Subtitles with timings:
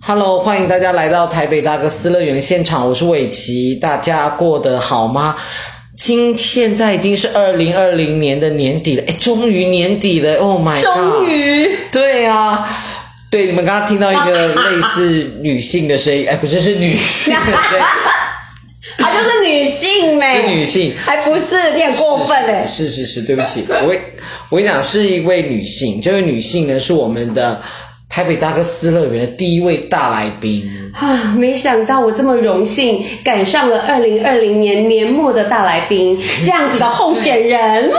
[0.00, 5.36] Hello，欢迎大家来到台北大哥斯乐园的现场，我是伟奇，大家过得好吗？
[5.96, 10.84] 今现在已经是二零二零年的年底了，哎，终于年底了，Oh my god！
[10.84, 12.68] 终于，对啊，
[13.30, 17.82] 对，你们刚刚听到一个 类似女性的声音，哎，不是，是女性的声音，
[19.04, 23.94] 啊，就是女性呗，是女性，还不是，有点过分哎，是是是，对不起，我
[24.50, 27.60] 我跟你讲，是一位女性，这位女性呢是我们的。
[28.16, 31.34] 台北大哥斯乐园的第一位大来宾啊！
[31.36, 37.90] 没想到我这么荣幸赶上了二零二零年年末的大来宾， 这样子的候选人。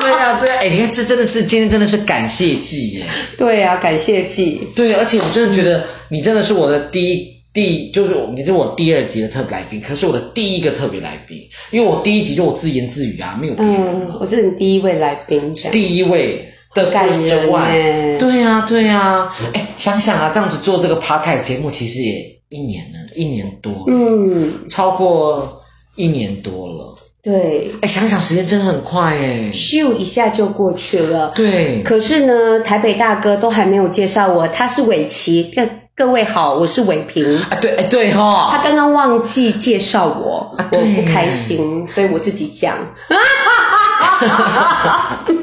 [0.00, 3.04] 对啊，对啊，哎，你看，这真的是今天真的是感谢季耶！
[3.36, 4.66] 对啊，感谢祭。
[4.74, 11.36] 对，而且我真的觉得你真的是我的第一第，就是你是我第二集的特别来宾，可是我的第一个特别来宾，
[11.70, 13.76] 因为我第一集就我自言自语啊，没有别人。
[13.76, 16.48] 嗯，我是你第一位来宾，第一位。
[16.74, 25.60] 的感人哎，对呀、啊，对呀、啊，哎，想想啊，这样子做这个 podcast 节目，其实也一年了，一年多了，嗯，超过
[25.96, 31.82] 一年多了，对，哎，想想时间真的很快哎，咻一下就过去了，对。
[31.82, 37.36] 可是呢，台北大哥都还没有介绍我，他是伟奇，各各位好，我是伟平。
[37.36, 42.78] 啊，对，哎，对哈、哦，他刚刚忘记介绍我，啊、我不开心，所以我自己讲。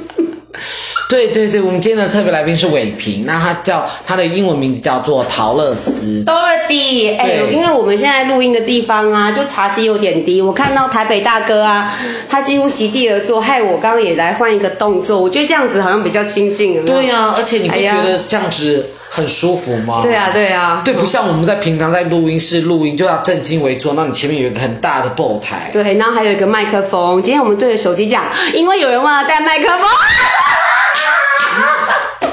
[1.10, 6.24] 对对对，我们今天的特别来宾是伟平，那他叫他的英文名字叫做陶乐斯。
[6.24, 11.92] Dorothy，哎，因为我们现在录音的地方啊，就茶几有点低，我看到台北大哥啊，
[12.30, 16.88] 他几乎席地而坐，害我刚刚也来换一个动作，我觉得这样子好像比较亲近有有。
[16.88, 20.02] 对呀、啊，而且你不觉得这样子很舒服吗？
[20.04, 27.20] 对啊，对啊，对，不像我们在平常在录音室录音就要正襟危坐，那你前面有一个很大的后台，对，然后还有一个麦克风。
[27.20, 29.88] 今天我们对着手机讲，因为有人忘了带麦克风。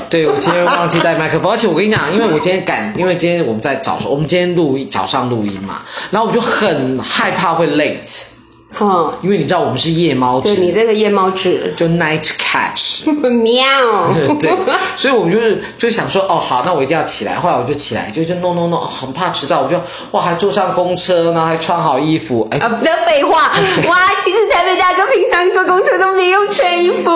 [0.09, 8.23] 对，我今天忘记带麦克风，而且我跟你讲，因为我今天赶，因为今天我们在早，我们今天录早上录音嘛，然后我就很害怕会 late，
[8.79, 13.09] 哼，因为你知道我们是夜猫子，对，你这个夜猫子，就 night catch，
[13.43, 13.65] 喵，
[14.39, 14.51] 对，
[14.97, 23.53] 所以我们就是就想说，哦，好，那我一定要起来，后来我就起来，就就 no no no，很怕迟到，我就哇，还坐上公车，然后还穿好衣服，哎，啊，不要废话，
[23.89, 27.11] 哇，其实台北大哥平常坐公车都没有穿衣服。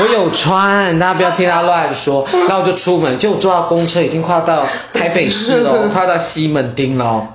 [0.00, 2.24] 我有穿，大家不要听他乱说。
[2.32, 7.28] 然后我就出门，结果坐到公车已经快要到台北市了，快要到西门町了。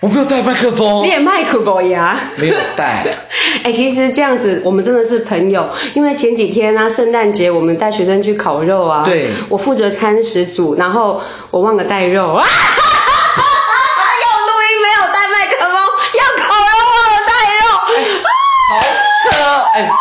[0.00, 2.18] 我没有带麦克风，你也麦克风呀？
[2.36, 3.04] 没有带。
[3.62, 5.68] 哎，其实这样子，我们真的是朋友。
[5.92, 12.42] 因为前几天啊，圣诞节我们带学生去烤肉啊，对，我负责餐食组，然后我忘了带肉啊。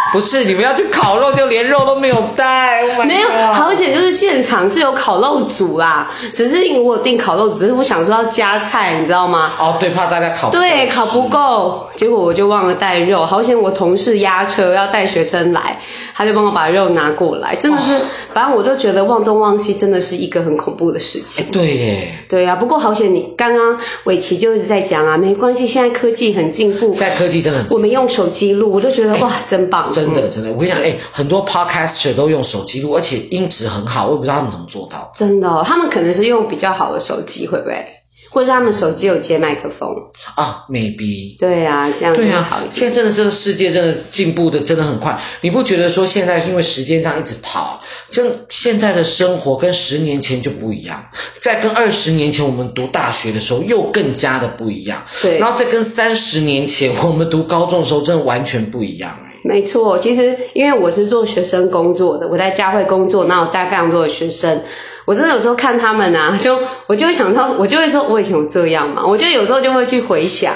[0.14, 2.82] 不是你们要去烤肉，就连肉都没有带。
[2.82, 6.12] Oh、没有，好险就是现场是有烤肉组啦。
[6.34, 9.52] 只是因为我有订烤肉，只是我想说要加菜，你知道吗？
[9.60, 10.50] 哦，对，怕大家烤。
[10.50, 13.26] 对，烤不够，结果我就忘了带肉。
[13.26, 15.80] 好险我同事押车要带学生来，
[16.16, 17.56] 他就帮我把肉拿过来。
[17.56, 18.02] 真的是，哦、
[18.34, 21.46] 反正我都觉得忘东忘西真的是一个很恐怖的事情。
[21.52, 22.56] 对耶，对啊。
[22.56, 29.92] 不过好险你刚刚伟奇就一直在讲啊，没关系，现在科技很进步，现在科技真的我们用手机录，我都觉得哇，真棒。
[30.06, 35.12] 真的，真的，我跟你讲，哎，很多 podcaster 都用手机录，而且音质很好，我也不知道他们怎么做到。
[35.16, 37.86] 真的哦，他们可能是用比较好的手机，会不会？
[38.32, 39.90] 或者是他们手机有接麦克风
[40.36, 41.36] 啊？Maybe。
[41.40, 42.72] 对啊，这样子好一点。
[42.72, 47.82] 现在真的这个世界真的进步的真的很快，你不觉得说现在是因为时间这样一直跑，
[48.12, 51.04] 就现在的生活跟十年前就不一样，
[51.42, 55.04] 在跟二十年前我们读大学的时候又更加的不一样。
[55.24, 59.18] 对，然后再跟三十年前我们读高中的时候真的完全不一样。
[59.50, 64.62] 没错，其实因为我是做学生工作的，我在嘉惠工作，那我带非常多的学生，
[65.06, 66.56] 我真的有时候看他们啊，就
[66.86, 70.54] 我就会想到，我就会说，我以前有这样嘛，我就有时候就会去回想。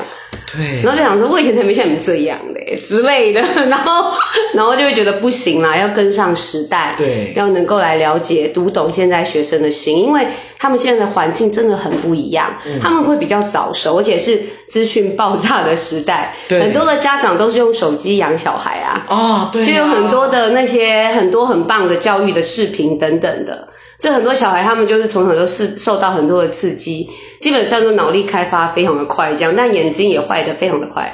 [0.52, 2.78] 对，然后就想说，我以前才没像你们这样嘞？
[2.84, 4.12] 之类的， 然后，
[4.54, 10.26] 然后就会觉得不行啦，要跟上时代，对，要能够来了解、读懂现在学生的心，因为
[10.58, 23.70] 他们现在的环境真的很不一样，嗯、他们会比较早熟，而且是资讯爆炸的时代，对，很多的家长都是用手机养小孩啊，啊，对啊，就有很多的那些很多很棒的教育的视频等等的。
[23.96, 27.08] 所以很多小孩他们就是从小都是受到很多的刺激，
[27.44, 31.14] 基本上都脑力开发非常的快，这样，但眼睛也坏的非常的快。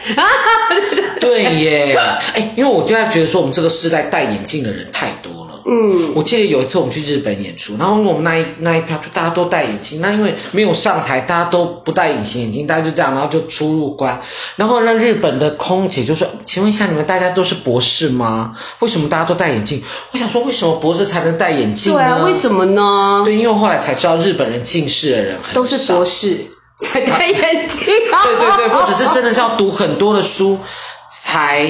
[1.20, 1.98] 对耶，
[2.36, 5.49] 哎，因为我现在觉得说，我们这个时代戴眼镜的人太多了。
[5.72, 14.20] 嗯，我记得有一次我们去日本演出，然后我们那一那一票就大家都戴眼镜，那因为没有上台，大家都不戴隐形眼镜，大家就这样，然后就出入关，
[14.56, 18.56] 然后那日本的空姐就说：“请问一下，你们大家都是博士吗？
[18.80, 19.80] 为什么大家都戴眼镜？”
[20.12, 22.00] 我想说，为什么博士才能戴眼镜呢？
[22.00, 23.22] 对啊，为什么呢？
[23.24, 26.36] 对，因为后来才知道日本人近视的人很少都是博士
[26.80, 28.24] 才戴眼镜啊。
[28.24, 30.58] 对对对，或者是真的是要读很多的书
[31.12, 31.70] 才。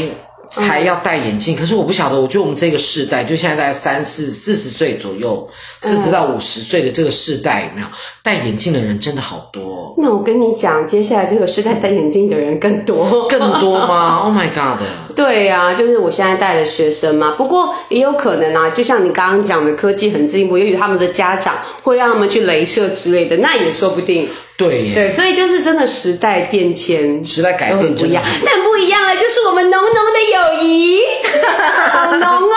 [0.50, 5.48] 才要戴眼镜，可是我不晓得，我觉得我们这个世代，就现在在三四四十岁左右，
[5.82, 7.88] 四十到五十岁的这个世代，有没有
[8.22, 9.96] 戴眼镜的人真的好多？
[9.98, 14.22] 那我跟你讲，接下来这个世代戴眼镜的人更多，更多吗？
[14.26, 14.80] Oh my god！
[15.16, 17.32] 对呀、啊，就是我现在带的学生嘛。
[17.38, 24.28] 不过也有可能啊，就像你刚刚讲的，科技很进步，也许他们的家长会让他们去镭射之类的，那也说不定。
[24.58, 31.00] 对对，所以就是真的时代变迁，时代改变不一样，但不一样了，就是我们浓浓的友谊，
[31.94, 32.52] 好浓哦，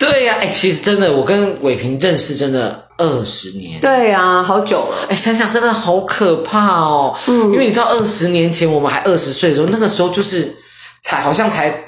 [0.00, 3.78] 对呀、啊，哎，其实真的，我跟伟平认识真的二十年。
[3.80, 5.06] 对啊，好久了。
[5.08, 7.14] 哎，想想真的好可怕哦。
[7.26, 10.56] 嗯，因为你知道，二十年前我们还二十岁的时候，那个时候就是
[11.04, 11.86] 才好像才。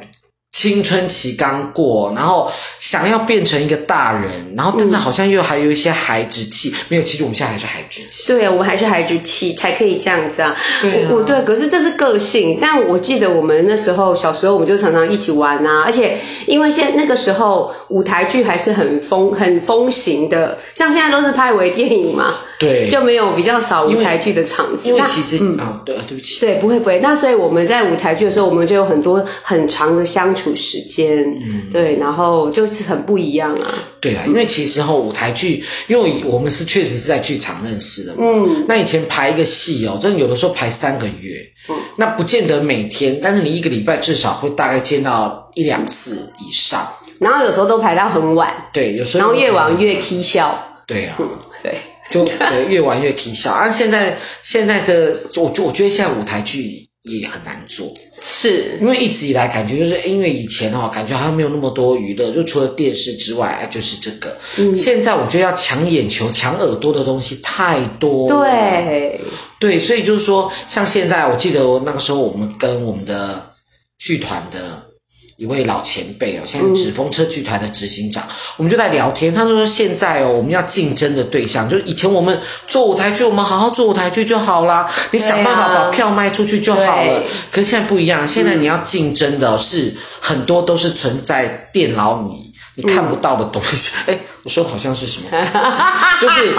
[0.52, 6.68] 青春期刚过，然后想要变成一个大人，然后但是好像又还有一些孩子气。
[6.68, 8.32] 嗯、没有，其实我们现在还是孩子气。
[8.32, 10.54] 对，我们还是孩子气，才可以这样子啊。
[10.82, 12.58] 对啊，我对，可是这是个性。
[12.60, 15.82] 但我记得我们那时候小时候，我们就常常一起玩啊。
[15.84, 22.34] 而且因为现那个时候舞台剧还是很风很风行的，像现在都是拍微电影嘛。
[22.62, 24.88] 对，就没有比较少舞台剧的场子。
[24.88, 26.38] 因为，其实嗯、哦，对，对不起。
[26.38, 27.00] 对，不会不会。
[27.00, 31.24] 那所以我们在舞台剧的时候，我们就有很多很长的相处时间。
[31.42, 33.66] 嗯，对，然后就是很不一样啊。
[34.00, 38.18] 对啊，因为其实哈，舞台剧，因为我们是确实是在剧场认识的嘛。
[38.20, 38.64] 嗯。
[38.68, 41.44] 那以前排一个戏哦，真的有的时候排三个月。
[41.68, 41.74] 嗯。
[41.96, 46.80] 那不见得每天，但是你一个礼拜至少会大概见到一两次以上。
[47.18, 48.52] 然后有时候都排到很晚。
[48.72, 49.20] 对，有时候。
[49.20, 50.56] 然后越晚越踢笑。
[50.86, 51.16] 对啊。
[51.18, 51.28] 嗯，
[51.62, 51.74] 对。
[52.12, 53.70] 就对，越玩越啼笑啊！
[53.70, 57.92] 现在现在的我，就我觉得现在舞台剧也很难做，
[58.22, 64.36] 是因为一直以来感觉就是因为以前哦，感觉好像没有那么多娱乐，就除了电视之外，就是这个。
[64.58, 68.28] 嗯，现在我觉得要抢眼球、抢耳朵的东西太多。
[68.28, 69.18] 对
[69.58, 73.54] 对，所以就是说，像现在，我记得那个时候我们跟我们的
[73.98, 74.91] 剧团的。
[75.36, 79.32] 一位老前辈哦，现在纸风车剧团的执行长，嗯、我们就在聊天。
[79.34, 87.22] 他说：“现在哦，我们要竞争的对象，就是以前我们做舞台剧，我们好好做舞台剧就好啦，你想办法把票卖出去就好了。
[87.50, 93.90] 可是现在不一样，现在你要竞争的是很多都是存在电脑里你看不到的东西。
[94.06, 95.28] 哎、嗯，我说的好像是什么？
[96.20, 96.54] 就是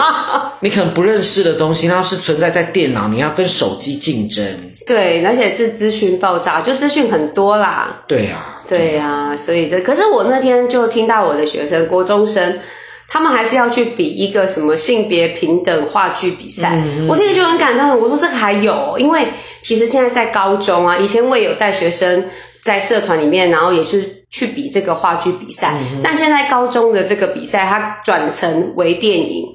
[0.59, 4.45] 你可能不认识的东西，它是存在在电脑，你要跟手机竞争。
[4.85, 8.01] 对，而且是资讯爆炸，就资讯很多啦。
[8.07, 8.35] 对呀。”
[8.67, 12.59] 对呀、啊，所以这可是我那天就听到我的学生国中生，
[13.07, 17.99] 他们还是要去比一个什么性别平等话剧比赛，嗯、我听着就很感动。
[17.99, 19.27] 我说这个还有，因为
[19.61, 22.25] 其实现在在高中啊，以前我也有带学生
[22.61, 29.45] 在社团里面，然后也是去比这个话剧比赛，嗯、但现在高中的这个比赛它转成为电影。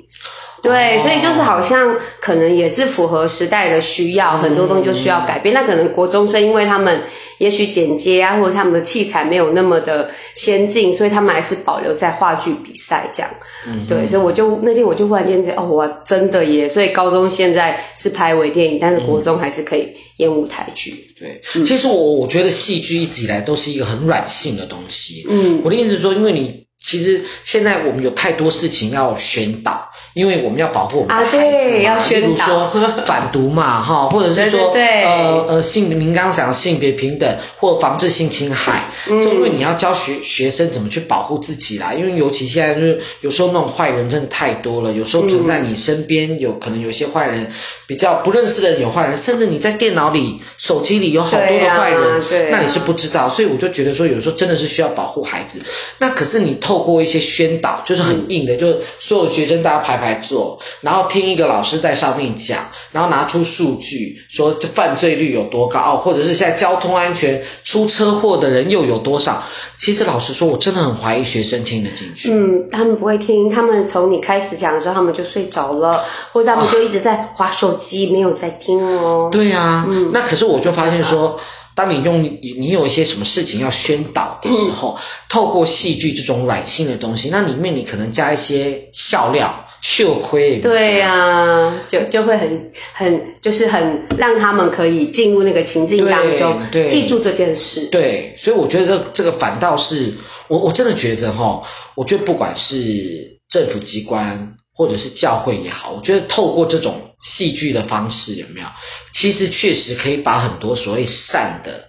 [0.62, 5.54] 对，哦、所以就是好像可能也是符合时代的需要，嗯、很多东西就需要改变。
[5.54, 7.02] 那可能国中生，因为他们
[7.38, 13.30] 也许剪接啊，或者他们的器材没有那么的先进，所以他们还是保留在话剧比赛这样。
[13.66, 16.68] 嗯，对，所以我就那天我就忽然间觉得，哦，我，真的耶！
[16.68, 19.88] 所以高中现在是拍微电影，但是国中还是可以
[20.18, 20.94] 演舞台剧。
[21.18, 25.26] 对，嗯、其实我我觉得戏剧一直以来都是一个很软性的东西。
[25.28, 29.87] 嗯，我的意思是说，因为你其实现在我们有太多事情要宣导。
[30.14, 32.70] 因为我们要保护我们的孩子嘛，啊、如说
[33.04, 41.92] 反毒嘛， 哈，或者是说，呃呃，性您刚刚讲的性别平等，或防治性侵害，嗯、就因为你要教学学生怎么去保护自己啦。
[41.92, 47.50] 因为尤其现在就是有时候那种坏人真的太多了，有时候存在你身边，有可能有些坏人
[47.86, 53.28] 比较不认识的人有坏人，甚至你在电脑里、手机里有好多的坏人，对啊对啊、那你是不知道。
[53.28, 55.60] 所以我就觉得说，有时候真的是需要保护孩子。
[55.98, 60.08] 那可是你透过一些宣导，就是很硬的，嗯、就是所有的学生大家排排。
[60.08, 62.58] 来做，然后听一个老师在上面讲，
[62.92, 69.42] 然后拿出数据说这犯罪率有多高，或者是现在交通安全出车祸的人又有多少？
[69.76, 72.32] 其实老实说，我真的很怀疑学生听得进去。
[72.32, 76.02] 嗯，他们不会听，他们从你开始讲的时候，他们就睡着了，
[76.32, 79.28] 或者他们就一直在划手机，没有在听哦。
[79.30, 81.38] 对呀，嗯，那可是我就发现说，
[81.74, 89.52] 当你用你你有一些什么事情要宣导的时候，透过戏剧这种软性的东西，那里面你可能加一些笑料。
[89.88, 90.58] 糗亏。
[90.58, 97.86] 对呀、啊，就就会很很就是很让他们可以进入那个情境当中，记住这件事。
[97.86, 100.12] 对，所以我觉得这这个反倒是
[100.48, 101.62] 我我真的觉得哈，
[101.94, 108.66] 我觉得不管是政府机关或者是教会也好，我觉得透过这种戏剧的方式，有没有？
[109.12, 111.88] 其实确实可以把很多所谓善的。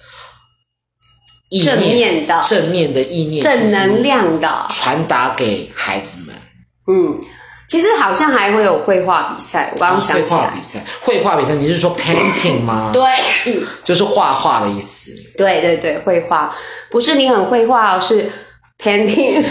[1.64, 6.36] 正面的正面的意念，正能量的传达给孩子们。
[6.88, 7.20] 嗯，
[7.70, 9.72] 其实好像还会有绘画比赛。
[9.76, 12.90] 我刚刚想起来，绘画比赛，绘画比赛，你是说 painting 吗？
[12.92, 13.04] 对，
[13.86, 15.12] 就是画画的意思。
[15.38, 16.54] 对对对，绘画
[16.90, 18.30] 不是你很会画哦，是
[18.84, 19.42] painting。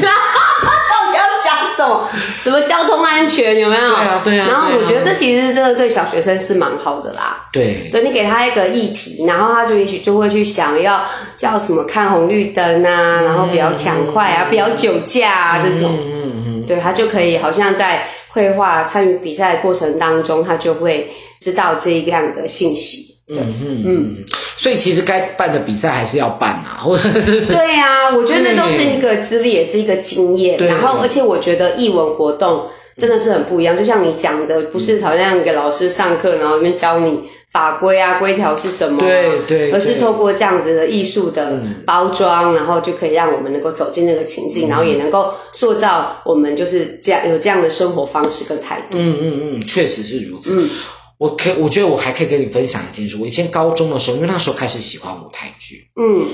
[1.79, 2.09] 什么？
[2.43, 3.89] 什么交通安全有没有？
[3.89, 4.49] 对啊，对啊。
[4.49, 7.47] 然后我觉得这其实真的对小学生是蛮好的啦。
[7.53, 7.89] 对。
[7.93, 11.05] 对你给他一个议题，然后他就也许就会去想要
[11.39, 15.97] 要什么看红绿灯啊，然后不要抢快啊，不要酒驾啊这种。
[15.97, 16.38] 嗯嗯嗯。
[16.69, 21.11] 对，他就可以好像在绘画参与比赛的过程当中，他就会
[21.41, 23.17] 知道这样的信息。
[23.27, 24.25] 对嗯嗯嗯，
[24.57, 30.57] 所以其实该办的比赛还是要办啊，或者是对呀、啊，我觉得那都是一个资历，也是一个经验。
[30.57, 37.21] 对然后，而且我觉得艺文活动真的是很不一样，就像你讲的，不是好像给老师上课，然后那边教你
[37.59, 48.91] 法规啊、规条是什么、啊，对对，而是透过这样子的艺术的包装，然后就可以让我们能够走进那个情境，嗯、然后也能够塑造我们就是这样有这样的生活方式跟态度。
[48.93, 50.53] 嗯嗯嗯，确实是如此。
[50.55, 50.71] 嗯。
[51.19, 53.17] 我可，我觉得我还可以跟你分享一件事。
[53.17, 56.25] 我以前高中的时候，因为那时候开始喜欢舞台剧，嗯，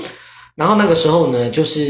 [0.55, 1.81] 然后那个时候呢，就是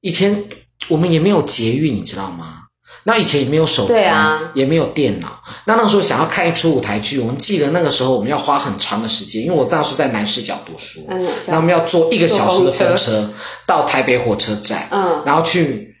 [0.00, 0.42] 以前
[0.88, 2.62] 我们也没有捷运，你知道吗？
[3.04, 5.42] 那以前也没有手机，啊，也没有电脑。
[5.64, 13.30] 那那时候想要看一出舞台剧，我们记得那个时候我们要花很长的时间，因为我当时在南市角读书，嗯，然后我们要坐一个小时的火车
[13.66, 15.96] 到台北火车站，嗯，然后去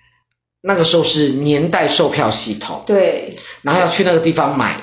[0.62, 4.80] 那个时候是年代售票系统，对，然后要去那个地方买。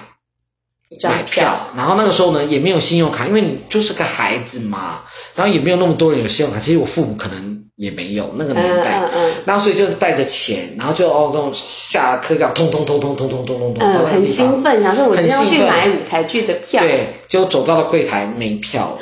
[1.04, 5.02] 买票，然后那个时候呢，也没有信用卡，因为你就是个孩子嘛，
[5.36, 6.58] 然后也没有那么多人有信用卡。
[6.58, 18.98] 其实我父母可能也没有那个年代，嗯嗯嗯、然后所以就带着钱，然后就哦这种下课要通通通通通通通通通，嗯，很兴奋，想说我今天要去买舞台剧的票，对，就走到了柜台没票，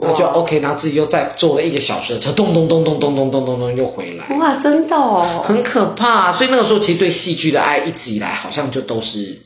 [0.00, 6.32] 然后就 OK，然后自己又再坐了一个小时的车，咚咚咚咚咚咚咚咚咚又回来，哇，真的哦，很可怕。
[6.32, 9.40] 所以那个时候其实对戏剧的爱一直以来好像就都是。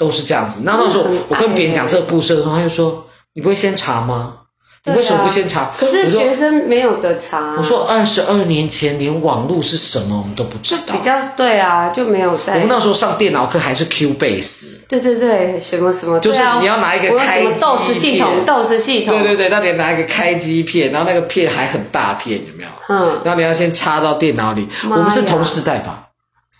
[0.00, 0.62] 都是这样子。
[0.64, 3.04] 那那时候我跟别人讲这个故事的时候，他就说
[3.36, 4.34] ：“你不会先查吗？
[4.84, 7.54] 你为什么不先查？”可是学生没有得查。
[7.58, 12.54] 我说：“二十二年前连网络是什么我们都不知道。”比较对啊，就没有在。
[12.54, 14.78] 我们那时候上电脑课还是 Q base。
[14.88, 19.22] 对对对，什么什么，就是你要拿一个开机，DOS 系统，DOS 系统。
[19.22, 22.70] 对对对，那得拿一个开机片，然后那个片还很大片，有没有？
[22.88, 23.20] 嗯。
[23.22, 24.66] 然后你要先插到电脑里。
[24.90, 26.08] 我们是同时代吧？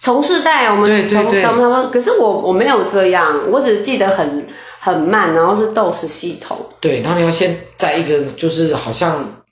[0.03, 4.47] 同世代，我们对对对，他们可是我我没有这样，我只是记得很
[4.83, 6.57] 很慢，然后是 DOS 系统。
[6.81, 9.43] 对，然后你要先在一个就是好像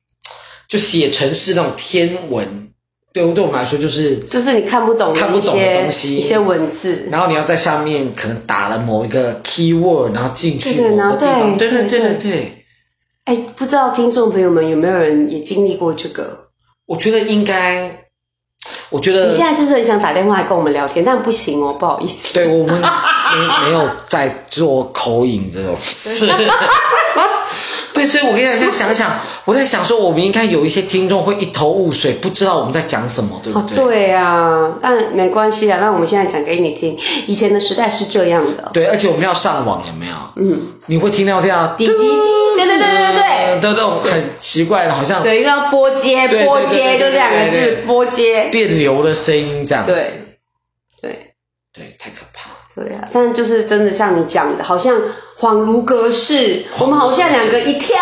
[0.67, 2.69] 就写程式那种天文，
[3.13, 12.65] 对对我们来说就是就是你看不懂看不懂的东西一些文字，然后你要在下面可能打了某一个 keyword，然后进去某个地方，对对对对对。
[13.25, 16.49] 哎，不知道听众朋友们有没有人也经历过这个？
[16.87, 18.05] 我觉得应该。
[18.91, 21.03] 我觉得你现在就是很想打电话来跟我们聊天？
[21.05, 22.35] 但不行哦，不好意思。
[22.35, 22.83] 对，我们
[23.37, 26.29] 没没有在做口音这种事。
[27.93, 33.77] 对，所以我跟你讲，现在想想，我在想说，我们应该有一些听众会一头雾水，不知道我们在讲什么，对不对？
[33.77, 38.71] 哦、对啊，但没关系啊，那我们现在讲给你听，以前的时代是这样的。
[38.73, 40.15] 对，而且我们要上网，有没有？
[40.37, 49.93] 嗯，你会听到这样滴滴，对对对对对，的那种很奇怪的，好像对，一个要波接，波接，就这两个字，波接，电流的声音这样子。
[49.93, 50.07] 对，
[51.03, 51.35] 对，
[51.73, 52.58] 对，太可怕了。
[52.79, 54.97] 对啊，但就是真的像你讲的，好像。
[55.41, 57.97] 恍如隔世，我们好像两个一跳，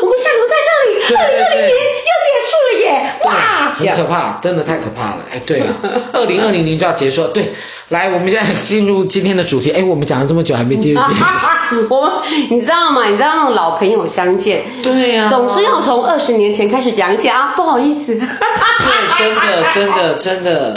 [0.00, 1.14] 我们现在怎么在这里？
[1.14, 1.76] 二零二零年
[2.08, 3.14] 要结束了耶！
[3.26, 5.18] 哇，很可怕，真的太可怕了。
[5.30, 5.66] 哎，对了，
[6.14, 7.28] 二零二零年就要结束了。
[7.28, 7.52] 对，
[7.90, 9.70] 来，我们现在进入今天的主题。
[9.72, 11.00] 哎，我们讲了这么久还没进入。
[11.90, 12.10] 我们，
[12.50, 13.10] 你知道吗？
[13.10, 17.52] 你知道那种老朋友相见，对呀，总是要从二十年前开始讲起啊。
[17.54, 18.24] 不好意思，对，
[19.18, 20.74] 真的，真的，真的，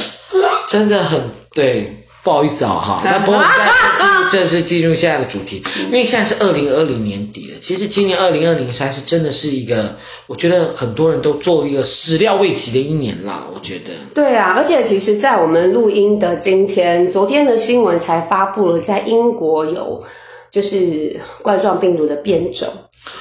[0.68, 1.22] 真的很
[1.54, 2.03] 对。
[2.24, 7.58] 不好意思啊，哈， 那不过我们再进入正式进入现在的主题，因为现在是二零二零年底了。
[7.60, 9.94] 其实今年二零二零三是真的是一个，
[10.26, 13.46] 我觉得很多人都做一个始料未及的一年啦。
[13.54, 20.02] 我觉得，对啊，而且其实，在我们录音的今天，昨天的新闻才发布了，在英国有
[20.50, 22.70] 就是冠状病毒的变种，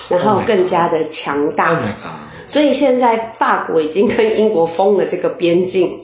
[0.08, 1.70] 然后更加的强大。
[1.70, 2.20] Oh my god！
[2.46, 5.98] 所以现在法国已经跟英国封了这个边境。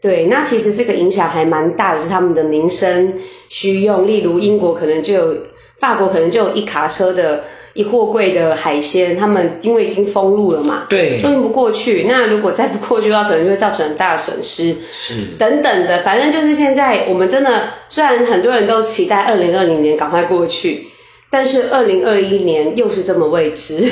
[0.00, 3.14] 对，那其实这个影响还蛮大的，是他们的民生
[3.48, 5.36] 需用，例如英国可能就有，
[5.78, 7.44] 法国可能就有一卡车的。
[7.76, 12.06] 一货柜的海鲜，他们因为已经封路了嘛，对，运不过去。
[12.08, 16.02] 那如果再不过去的话，可能就会造成很大的损失，是等等的。
[16.02, 20.86] 反正就是现在，我们真的虽然很多人都期待二零二零年赶快过去，
[21.28, 23.86] 但是二零二一年又是这么未知。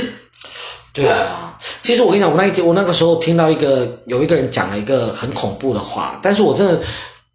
[0.95, 6.81] 对啊，其实我跟你讲，我那一天我那个时候听到一个有一个人讲了一个很恐怖的话，但是我真的。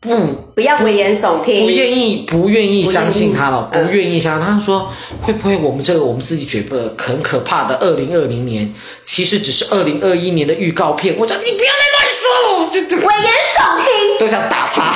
[0.02, 0.16] 不，
[0.56, 4.48] 不要危言耸听，不愿意，不愿意相信他了，不愿意相信。
[4.48, 4.90] 他说
[5.22, 8.74] 会不会我们这个我们自己觉得很可怕的二零二零年，
[9.04, 11.14] 其实只是二零二一年的预告片。
[11.20, 12.30] 我说你不要再乱说
[12.64, 14.96] 了，危言耸听， 都想打他。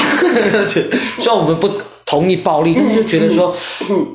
[0.70, 1.70] 虽然我们不
[2.05, 3.53] 同意暴力，但是就觉得说，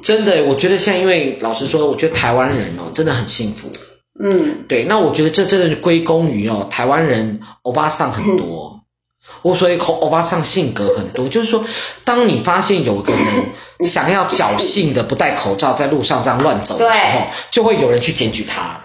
[0.03, 3.71] 真的，我觉得现在因为老实说，我觉得台湾人哦真的很幸福。
[4.21, 8.75] 嗯，对，那我觉得这真的是归功于哦台湾人欧巴桑很多。
[9.43, 11.65] 我所以欧巴桑性格很多，就是说，
[12.03, 13.23] 当你发现有个人
[13.87, 18.81] 想要侥幸的不戴口罩在路上这样乱走的时候，就会有人去检举他。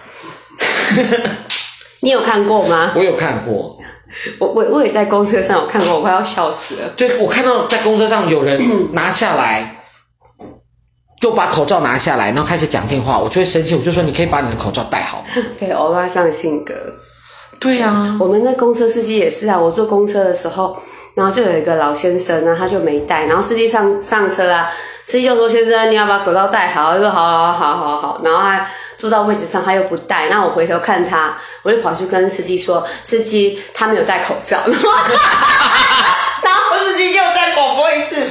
[2.00, 2.92] 你有看过吗？
[2.94, 3.76] 我有看过，
[4.38, 6.88] 我我我也在公车上有看过，我快要笑死了。
[6.96, 8.62] 对，我看到在公车上有人
[8.94, 9.83] 拿下来，
[11.24, 15.24] 就把口罩拿下来，然后开始讲电话，我就会生气，我就说：“你可以把你的口罩戴好？”
[15.58, 16.74] 对，欧巴桑性格。
[17.58, 19.58] 对呀、啊，我们那公车司机也是啊。
[19.58, 20.76] 我坐公车的时候，
[21.14, 23.24] 然后就有一个老先生呢，他就没戴。
[23.24, 24.70] 然后司机上上车啊，
[25.06, 28.66] 司机就说：“先生，你要把口罩戴好。”他说：“好好好好好。”然后他
[28.98, 30.26] 坐到位置上，他又不戴。
[30.26, 34.58] 然后我回头看他，我就跑去跟司机说：“司机，他没有戴口罩。”
[36.70, 38.26] 然后司机又再广播一次，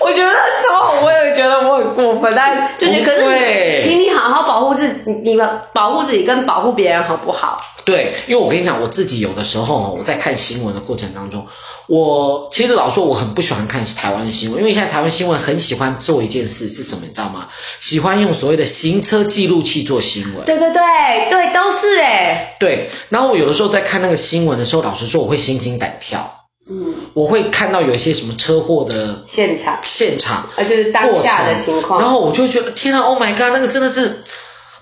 [0.00, 0.32] 我觉得
[0.64, 7.60] 超好，我也觉得我很过分，但就是可是，请你好好保护自己，你们保护自己跟保护别人好不好？
[7.84, 11.46] 对，因为我跟你讲，我自己有的时候我在看新闻的过程当中，
[11.86, 17.48] 我其实老说我很不喜欢看台湾的新闻，因为现在台湾新闻很喜欢做一件事是什么，你知道吗？
[17.78, 20.44] 喜欢用所谓的行车记录器做新闻。
[20.46, 22.56] 对对对对，都是哎。
[22.58, 26.43] 对，然后我有的时候在看那个新闻的时候，老实说我会心惊胆跳。
[26.68, 34.22] 嗯，我会看到有一些什么车祸的现场，现场，呃，就是当下的情况，然后我就觉得天啊，Oh my God，那个真的是。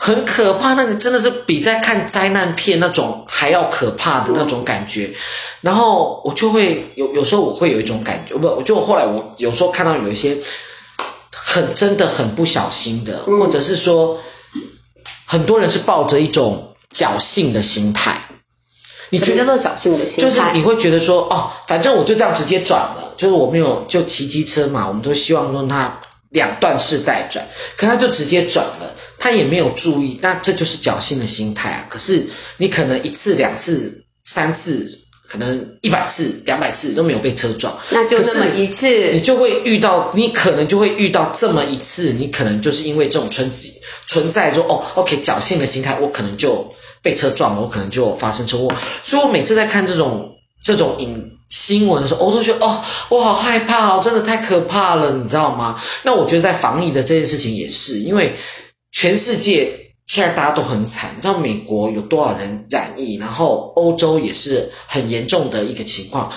[0.05, 5.09] 很可怕，那个真的是比在看灾难片那种还要可怕的那种感觉。
[5.61, 10.37] 然后我就会有有时候我会有一种感觉，不，就后来我有时候看到有一些
[11.33, 14.18] 很真的很不小心的，或者是说
[15.25, 18.21] 很多人是抱着一种侥幸的心态。
[19.12, 20.31] 你觉得什么叫做侥幸的心态？
[20.31, 27.46] 就是你会觉得说哦，反正我就这样直接转了，就是我没有就骑机车嘛，我们都希望说他两段式带转，
[27.77, 28.96] 可他就直接转了。
[29.18, 31.87] 他也没有注意，那这就是侥幸的心态啊！
[31.88, 34.85] 可是你可能一次、两次、三次，
[35.29, 43.48] 可能一百次、两百次都没有被车撞，那就这么一次，你就会遇到，你可能就会遇到这么一次，你可能就是因为这种存
[44.09, 46.68] 存在说哦，OK，侥幸的心态，我可能就
[47.03, 48.73] 被车撞了，我可能就发生车祸。
[49.03, 50.31] 所以我每次在看这种
[50.62, 55.83] 这种影新闻的时候，我都觉得哦，我好害怕哦，真的太可怕了，你知道吗？
[56.05, 58.37] 那我觉得在防疫的这件事情也是，因为。
[58.95, 59.73] 全世界
[60.07, 66.31] 现在大家都很惨，你知道美国有多少人染疫，然后欧洲也是很严重的一个情况。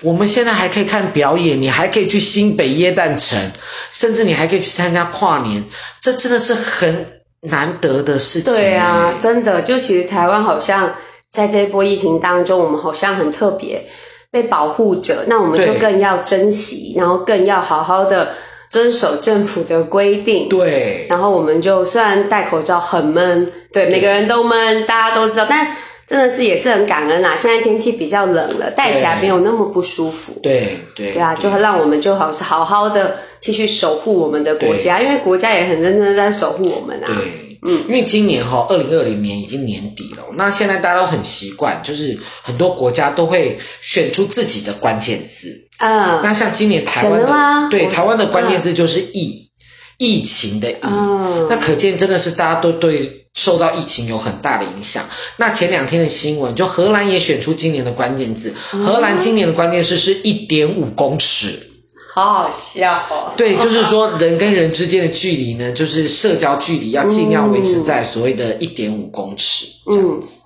[0.00, 3.50] 我们现在还可以看表演，你还可以去新北耶诞城，
[3.90, 5.64] 甚至你还可以去参加跨年，
[6.00, 8.52] 这真的是很难得的事情。
[8.52, 10.94] 对啊，真的，就其实台湾好像
[11.30, 13.84] 在这一波疫情当中，我们好像很特别
[14.30, 18.28] 被保护着，那我们就更要珍惜，然后更要好好的。
[18.70, 25.76] 遵守政府的规定，对，然后我们就虽然戴口罩很闷，对，每个人都闷，大家都知道，但
[26.08, 27.36] 真的是也是很感恩啊。
[27.36, 37.06] 现在天气比较冷了，戴起来没有那么不舒服，对对对啊，就会让我们就好是好好的继续守护我们的国家，因为国家也很认真的在守护我们啊。
[37.06, 37.40] 对。
[37.66, 45.66] 嗯，因为今年哈，二零二零年已经年底了，那现在大家都很习惯，就是很多国家都会选出自己的关键字。
[45.78, 49.56] 嗯，那像今年台湾的，对，台湾的关键字就是疫，嗯、
[49.96, 50.76] 疫情的疫。
[50.82, 55.04] 嗯，那可见真的是大家都对受到疫情有很大的影响。
[55.36, 61.70] 那前两天的新闻，就荷兰也选出今年的关键字，荷兰今年的关键字是一点五公尺。
[62.14, 63.32] 好好笑哦！
[63.36, 70.40] 对，就是说人跟人之间的距离呢，就是社交距离要尽量维持在所谓的一点五公尺这样子。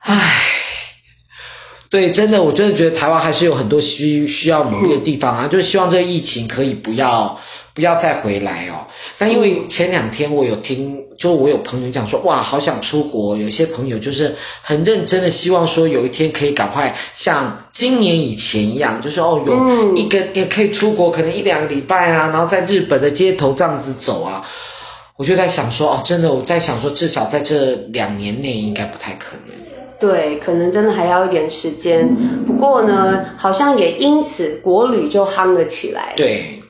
[0.00, 1.38] 唉、嗯，
[1.88, 7.40] 对，真的，我真的觉得台湾还是有很多需需要努力的地方啊，就是希望这个疫情可以不要
[7.72, 8.88] 不要再回来哦。
[9.16, 13.34] 但因为前两天我有听，就我有朋友讲说，哇，好想出国。
[13.34, 24.46] 有些朋友就是很认真的希望说，有一天可以赶快像今年以前一样，就是哦，有一个也可以出国，可能一两个礼拜啊，然后在日本的街头这样子走啊。
[25.16, 29.56] 我就在想说，哦，真的，我在想说，至少在这两年内应该不太可能。
[29.98, 32.14] 对，可能真的还要一点时间。
[32.46, 36.12] 不过呢，好像也因此国旅就夯了起来。
[36.16, 36.60] 对，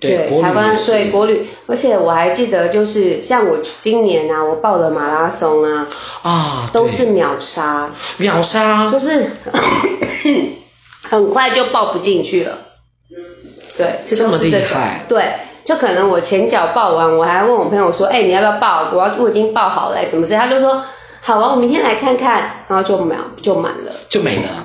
[0.00, 5.86] 对，对台湾对国旅，而且我还记得，就是像我今年啊，我报了马拉松啊，
[6.22, 9.30] 啊，都是秒杀，秒杀，就是
[11.02, 12.58] 很快就报不进去了。
[13.76, 15.04] 对，是这么厉害。
[15.08, 15.34] 对，
[15.64, 18.90] 就可能我前脚报完，我还问我朋友说：“哎，你要不要报？
[18.92, 20.82] 我要我已经报好了，什么之类。”他就说。
[21.20, 24.64] 好啊，我明天来看看，然后就满就满了，就没了。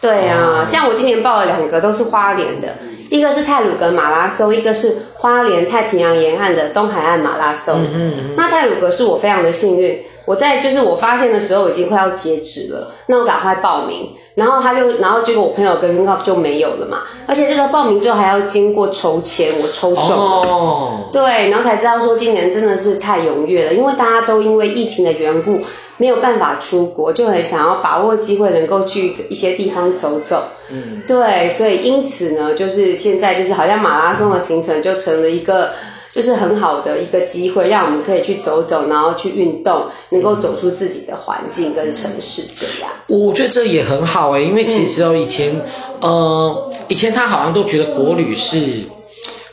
[0.00, 2.68] 对啊，哦、像我今年报了两个，都是花莲的，
[3.10, 7.76] 一个是泰鲁格马拉松，一个是花莲太平洋沿岸的东海岸马拉松。
[7.76, 8.34] 嗯嗯嗯。
[8.36, 14.10] 那泰鲁格是我非常的幸运，我在就是我发现的时候已经快要截止了，那我赶快报名。
[14.34, 25.60] 然后他就，然后结果我朋友跟 Link 就没有了嘛，而且这个报名之后还要经过抽签，我抽中了，哦、对，然后才知道说今年真的是太踊跃了，因为大家都因为疫情的缘故
[25.96, 35.70] 没有办法出国，就很想要把握机会能够去一些地方走走，嗯，对，所以因此呢，就是现在就是好像马拉松的行程就成了一个。
[36.14, 42.92] 就是很好的一个机会，让我们可以去走走，然后去运动，能够走出自己的环境跟城市这样。
[43.08, 45.56] 我觉得这也很好诶，因为其实哦，以前，
[46.02, 48.84] 嗯、呃，以前他好像都觉得国旅是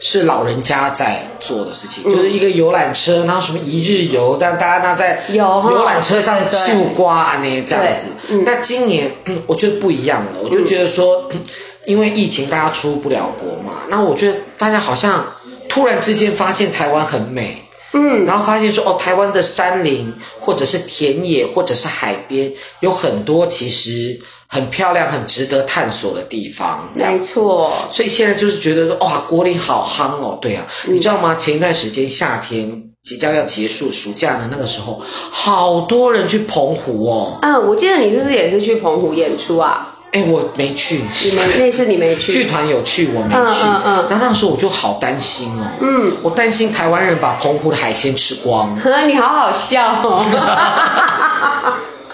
[0.02, 8.10] 是老人家在做的事情，嗯、就是一个游览车，然后什么一日游，但大家那在游览车上秀瓜啊那这样子。
[8.30, 11.40] 嗯、那今年，嗯，我觉得不一样了，我就觉得说，嗯、
[11.86, 15.26] 因为疫情大家出不了国嘛，那我觉得大家好像。
[15.70, 24.20] 突然之间发现台湾很美，嗯，然后发现说哦，台湾的山林或者是田野或者是海边有很多其实
[24.54, 26.86] 很漂亮、很值得探索的地方。
[26.94, 30.38] 没错，所以现在就是觉得说哇，国旅好夯哦。
[30.42, 31.34] 对啊，嗯，你知道吗？
[31.36, 37.40] 前一段时间夏天即将要结束暑假的那个时候，好多人去澎湖哦。
[37.42, 39.88] 嗯，我记得你是不是也是去澎湖演出啊？
[40.12, 41.00] 哎，我没去。
[41.24, 42.34] 你们那次你没去？
[42.34, 43.62] 剧团有去，我没去。
[43.64, 44.08] 嗯嗯嗯。
[44.10, 45.66] 然后那时候我就好担心哦。
[45.80, 46.18] 嗯。
[46.22, 48.78] 我担心台湾人把澎湖的海鲜吃光。
[49.08, 50.26] 你好好笑哦。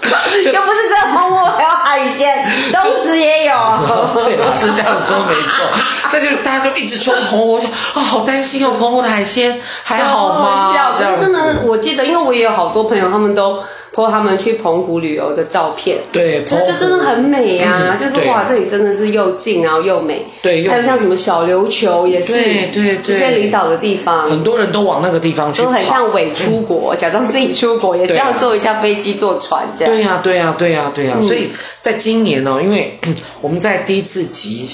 [0.54, 3.54] 又不是只有澎湖还有海鲜， 东子也有。
[4.24, 5.66] 对，是这样说没错。
[6.12, 10.68] 那就大家就一直说澎湖，我说啊，好担心哦，澎湖的海鲜还好吗？
[10.68, 10.94] 好笑。
[10.98, 13.64] 可是真的，我记得，因为我也有好多朋友，他们都。
[14.04, 29.92] 托他们去澎湖旅游的照片，对，就就真的很美呀，就是哇，这里真的是又近然后又美，对，还有像什么小琉球也是，对对对，这些离岛的地方，很多人都往那个地方去，都很像伪出国，假装自己出国，也是要坐一下飞机坐船这样。
[29.92, 31.50] 对呀对呀对呀对呀，所以
[31.82, 33.00] 在今年呢，因为
[33.42, 34.70] 我们在第一次集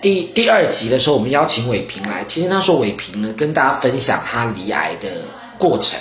[0.00, 5.08] 第第二集的时候，我们邀请伟平来，其实那时候伟平呢跟大家分享他离癌的
[5.58, 5.98] 过程。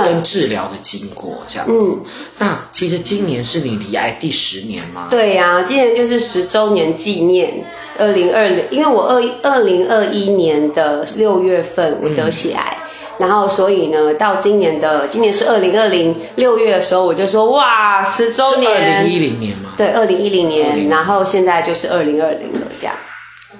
[0.00, 2.04] 跟治疗的经过这样子，嗯、
[2.38, 5.08] 那其实今年是你离癌第十年吗？
[5.10, 7.64] 对呀、啊，今年就是十周年纪念，
[7.98, 19.74] 二零二零，因为我二二零二一年的六月份我得血癌，嗯、然后所以呢，到今年的今年是二零二零六月的时候，我就说哇，十周年，二零一零年吗？
[19.76, 22.94] 对，二零一零年，然后现在就是二零二零了，这样，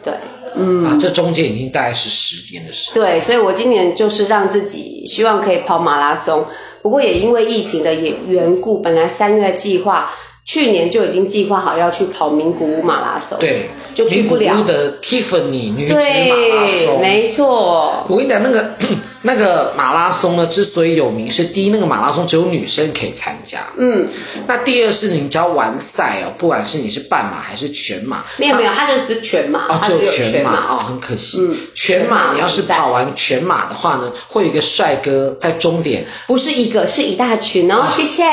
[0.05, 0.13] 对。
[0.55, 3.03] 嗯啊，这中间已经大概是十年的时间。
[3.03, 6.47] 对，所以我今年就是让自己希望可以跑马拉松，
[6.83, 10.11] 不过也因为疫情的也缘故，本来三月计划，
[10.45, 14.55] 去年就已经计划好要去跑名古屋马拉松，对，就去不了。
[14.55, 18.05] 名古屋的 Tiffany 女子马拉松，没错。
[18.09, 18.77] 我跟你讲，那个
[19.23, 24.07] 那个马拉松呢，之所以有名，是第一，那个马拉松只有女生可以参加，嗯。
[24.49, 31.39] 那第二是，你只要完赛哦，不管是你是半马还是全马，没有没有，它就是全马，哦，只有全马哦，很可惜。
[31.41, 38.25] 嗯，全马你要是跑完全马的话呢，会有一个帅哥在终点，不是一个，是一大群哦，谢谢。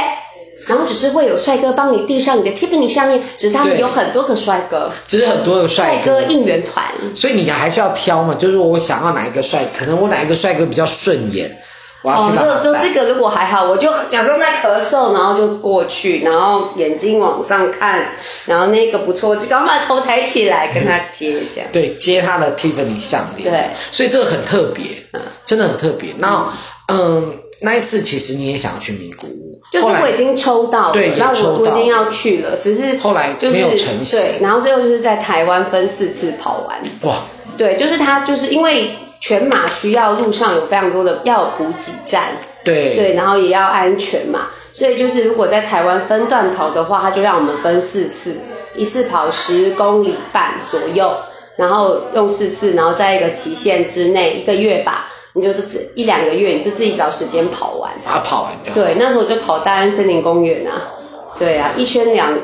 [0.67, 11.57] 然后只是会有帅哥帮你递上你的 Tiffany 项链，只是他们有很多个帅哥，只是很多个帅哥应援团，所以你还是要挑嘛，就是我想要哪一个帅，可能我哪一个帅哥比较顺眼，
[12.03, 12.43] 我要去他。
[12.43, 18.09] 哦，就就这个如果还好，我就假装在咳嗽，然后就过去，然后眼睛往上看，
[18.45, 21.69] 然后那个不错，就赶快头抬起来跟他接这样。
[21.71, 23.49] 对，接他的 Tiffany 项链。
[23.49, 26.13] 对，所以这个很特别，嗯，真的很特别。
[26.19, 26.51] 然后，
[26.87, 29.48] 嗯，那一次其实你也想要去名古屋。
[29.71, 34.19] 就是我已经抽到了，对，那我我已经要去了，只是后来没有成型。
[34.19, 36.81] 对，然后最后就是在台湾分四次跑完。
[37.03, 37.17] 哇，
[37.55, 42.29] 对，就是他就是因为全马需要路上有非常多的要有补给站，
[42.63, 48.37] 对对，然后也要安全嘛，所以就是如果在台湾分段跑的话，他就让我们分四次，
[48.75, 51.15] 一次跑十公里半左右，
[51.57, 55.11] 然后用四次，然后在一个期限之内，一个月吧。
[55.39, 58.75] 你就自一两个月，你就自己找时间跑完，把它跑完就好。
[58.75, 60.91] 对，那时候我就跑大安森林公园啊，
[61.37, 62.37] 对啊，一圈两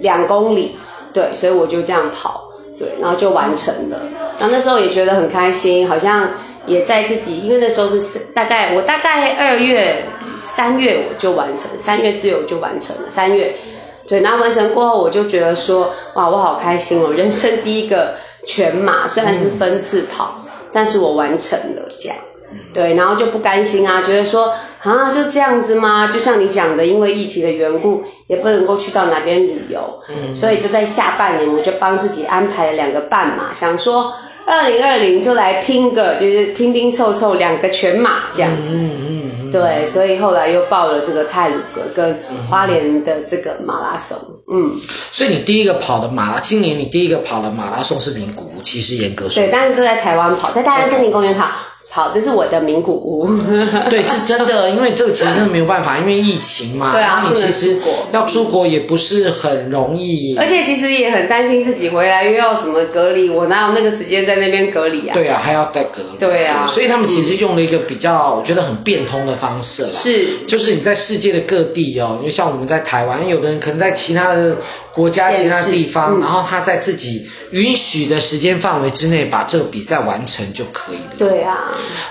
[0.00, 0.74] 两公里，
[1.12, 4.00] 对，所以我就这样跑，对，然后就完成了。
[4.38, 6.30] 然后那时候也觉得很开心，好像
[6.66, 8.00] 也在自己，因为那时候是
[8.34, 10.04] 大概我大概二月、
[10.46, 13.54] 三月我就完成，三月四月我就完成了，三月，
[14.08, 18.14] 对，然后完成过后，我就觉得说，哇，我好开心哦，人生第一个
[18.46, 20.34] 全马，虽然是分次跑。
[20.36, 22.16] 嗯但是我完成了这样，
[22.72, 26.10] 对，然后就不甘心啊，觉得说啊，就这样子吗？
[26.12, 34.12] 就像你讲的，因为疫情的缘故，也不能够去到哪边旅游，嗯，所以就在下半年，我就帮自己安排了两个半马，想说
[34.46, 44.16] 二零二零就来拼个，就是拼拼凑凑两个全马这样子，嗯嗯，嗯，对，所以后来又报了这个泰鲁格跟花莲的这个马拉松，
[44.52, 44.80] 嗯，
[45.10, 51.48] 所以你第一个跑的马拉，今年你第一个跑的马拉松是名古屋，其实严格说，对，但是都在台湾跑，在大安森林公园跑。
[51.92, 53.26] 好，这是我的名古屋。
[53.90, 56.92] 对，这真的，因为这个其实真的没有办法，因为疫情嘛。
[56.92, 57.78] 对啊，然后你其实
[58.12, 60.36] 要出国也不是很容易。
[60.38, 65.12] 而且其实也很担心自己回来又要什么隔离，我哪有那个时间在那边隔离啊？
[65.12, 66.16] 对啊，还要再隔离。
[66.16, 69.88] 对啊，所以他们其实用了一个比较，我觉得很变通的方式啦。
[69.92, 74.56] 是，就是你在世界的各地哦，因为像我们在台湾，有的人可能在其他的。
[74.92, 81.14] 国家其他地方，嗯，然后他在自己允许的时间范围之内把这个比赛完成就可以了。
[81.16, 81.58] 对啊，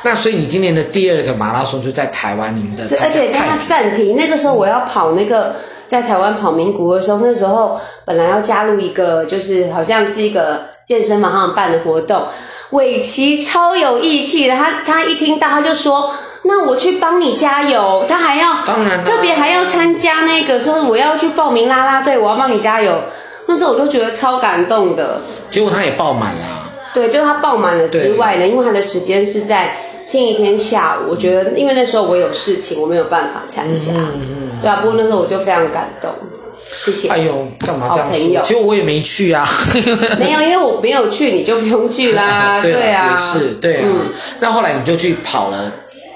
[0.04, 2.88] 那所以你今年的第二个马拉松就在台湾，你们的。
[2.88, 4.16] 对，而且他暂停。
[4.16, 12.28] 那个时候我要跑那个在台湾跑名古屋的时候，那时候本来要加入一个，就是好像是一个健身房他们办的活动。
[12.72, 16.14] 伟奇超有义气的，他他一听到他就说。
[16.44, 23.02] 那我去帮你加油，他还要当然特别还要参加那个，说我要去报名啦啦队，我要帮你加油。
[23.48, 25.22] 那时候我就觉得超感动的。
[25.50, 26.70] 结果他也爆满了。
[26.94, 29.76] 对，就是他爆满了之外呢，因为他的时间是在
[30.06, 33.92] 星期天下午，我觉得因为那时候我有事情，我没有办法参加。
[33.94, 34.60] 嗯嗯。
[34.62, 36.10] 对啊，不过那时候我就非常感动。
[36.72, 37.10] 谢谢。
[37.10, 38.20] 哎呦，干嘛这样说？
[38.20, 39.48] 朋友，其实我也没去啊。
[40.20, 42.60] 没有，因为我没有去，你就不用去啦。
[42.64, 42.80] 对啊。
[42.80, 43.82] 对啊，也是，对啊。
[43.86, 44.00] 嗯。
[44.40, 45.72] 那后来你就去跑了。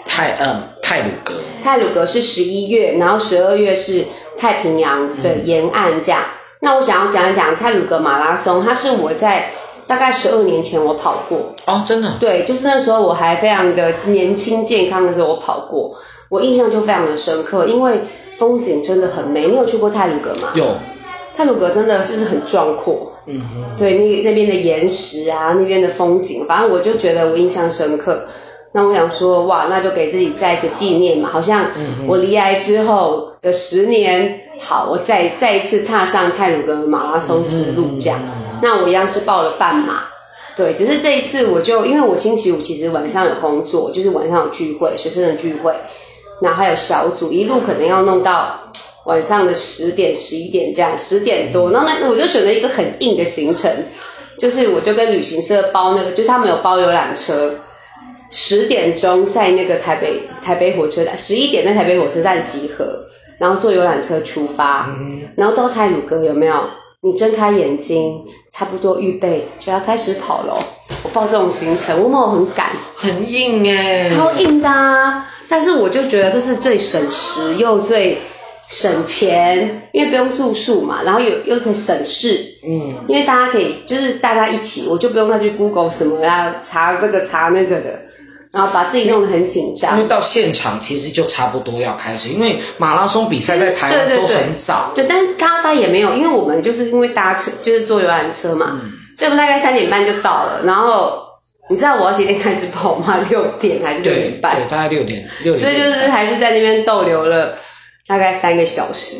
[0.05, 4.03] 太嗯，泰鲁格，泰鲁格是十一月，然后十二月是
[4.37, 6.21] 太平洋的沿岸这样。
[6.21, 9.51] 嗯、那我想要讲一讲泰鲁格马拉松，它是我在
[9.87, 15.91] 大概十二年前我跑过哦，真的，对，就是那时候我还非常的年轻健康的时候我跑过，
[16.29, 18.01] 我印象就非常的深刻，因为
[18.37, 19.47] 风景真的很美。
[19.47, 20.51] 你有去过泰鲁格吗？
[20.53, 20.65] 有，
[21.35, 28.25] 泰鲁格真的就是很壮阔，嗯哼，对，那那边的岩石啊，那边的风景，反正我就觉得我印象深刻。
[28.75, 31.67] 那我想说，哇，那就给自己再一个纪念嘛，好像
[32.07, 38.19] 我离癌之后的十年，好，我再再一次踏上泰鲁格马拉松之路这样。
[38.63, 40.05] 那我一样是报了半马，
[40.57, 45.71] 对，只是这一次我就因为我星期五其实晚上有工作，就是晚上有聚会，学生的聚会，
[46.41, 48.59] 然后还有小组，一路可能要弄到
[49.05, 53.71] 晚上的十点、十一点这样，十点多，然后那我就选了一个很硬的行程，
[54.39, 57.53] 就是我就跟旅行社包那个，就是他们有包游览车。
[58.33, 63.05] 十点钟在那个台北台北火车站，十一点在台北火车站集合，
[63.37, 66.55] 然后坐游览车出发，嗯、然后到泰鲁阁有没有？
[67.01, 70.57] 你睁开眼睛，差不多预备就要开始跑了。
[71.03, 75.29] 我报这种行程，我没有很赶，很硬哎，超硬的啊！
[75.47, 78.17] 但是我就觉得这是最省时又最
[78.69, 87.99] 省钱，因为不用住宿嘛，然后又又可以省事，嗯，因为大家可以就是大家一起，我就不用再去 Google 什么呀，查这个查那个的。
[88.53, 94.91] 然后把自己弄得很紧张，因为到现场其实就差不多要开始，因为马拉松比赛在台湾都很早。
[94.93, 100.61] 对，对，对，对，但是他他也没有，因为我们就是因为搭车，就是坐游览车嘛，嗯、所以我们大概三点半就到了。
[100.63, 101.17] 然后
[101.67, 103.17] 你知道我要几点开始跑吗？
[103.27, 104.55] 六点还是六点半？
[104.55, 105.65] 对，对，大概六点六点。
[105.65, 107.57] 所以就是还是在那边逗留了
[108.05, 109.15] 大概三个小时，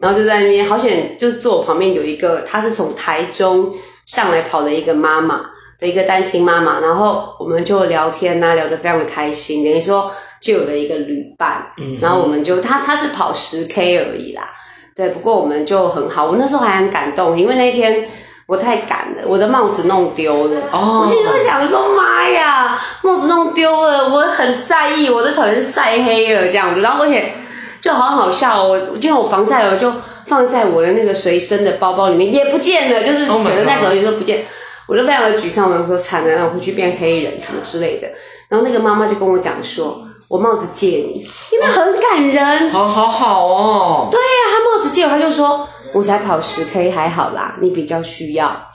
[0.00, 3.74] 然后就在那边，好险，就是坐我旁边有一个，他是从台中
[4.06, 5.42] 上来跑的一个妈妈。
[5.80, 9.64] 的一个单亲妈妈，然后我们就聊天呐、啊，聊得非常的开心。
[9.64, 14.50] 等于说就有了一个旅伴，嗯、然后我们就他他是跑十 K 而已啦，
[14.94, 15.08] 对。
[15.08, 18.08] 不过我们就很好，我那时候还很感动，因为那天
[18.46, 20.60] 我太赶了，我的帽子弄丢了。
[20.70, 21.02] 哦。
[21.02, 26.80] 我心里想说，妈呀，帽子弄丢了，我很在意，我的头是晒黑了这样子。
[26.80, 27.32] 然后而且
[27.80, 29.90] 就好好笑，我因为我防晒我就
[30.26, 34.44] 放在我的那个随身的包包里面，也不见了，就是可能在走的时候不见。
[34.90, 38.08] 我就非常的沮丧，我就说惨了，我回去变黑人什么之类的。
[38.48, 44.08] 然后那个妈妈就跟我讲说，我帽子借你，因为很感人，好好好哦。
[44.10, 48.66] 对呀、啊，他帽子借我，他就说我才跑十 K 还好啦，你比较需要。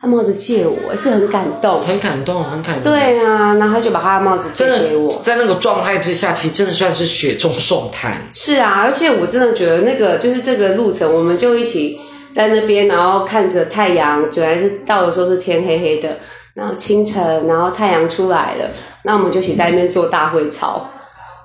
[0.00, 2.92] 他帽子借我，是很感动，很感动，很感动。
[2.92, 5.20] 对啊，然后他就把他的帽子借给我。
[5.22, 8.28] 在那个状态之下，其实真的算是雪中送炭。
[8.34, 12.00] 是啊，而且我真的觉得那个就是这个路程，我们就一起
[12.32, 16.18] 在那边，然后看着太阳，主要是到的时候是天黑黑的，
[16.54, 18.70] 然后清晨，然后太阳出来了，
[19.04, 20.90] 那我们就一起在那边做大会操。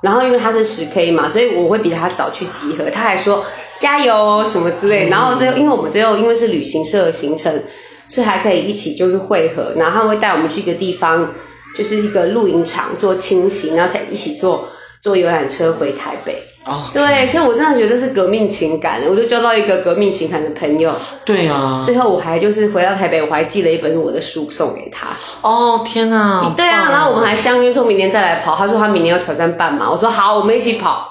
[0.01, 2.89] 然后因为他是十 K 嘛，所以我会比他早去集合。
[2.89, 3.43] 他还说
[3.79, 5.09] 加油什么之类。
[5.09, 7.61] 然后最后，因为我们最后因为是旅行社的行程。
[8.09, 11.29] 所以还可以一起就是会合，然后他会带我们去一个地方，
[11.77, 14.69] 就是一个露营场做清洗，然后再一起坐
[15.03, 16.41] 坐游览车回台北。
[16.67, 20.93] 哦，对，所以我真的觉得是革命情感，我就交到一个革命情感的朋友。
[21.23, 25.07] 对啊，最后我还就是回到台北，我还寄了一本我的书送给他。
[25.41, 26.53] 哦，天哪！
[26.57, 31.07] 对啊，然后我们还相约说明年再来跑，他说他明年要挑战半马，我说好，我们一起跑。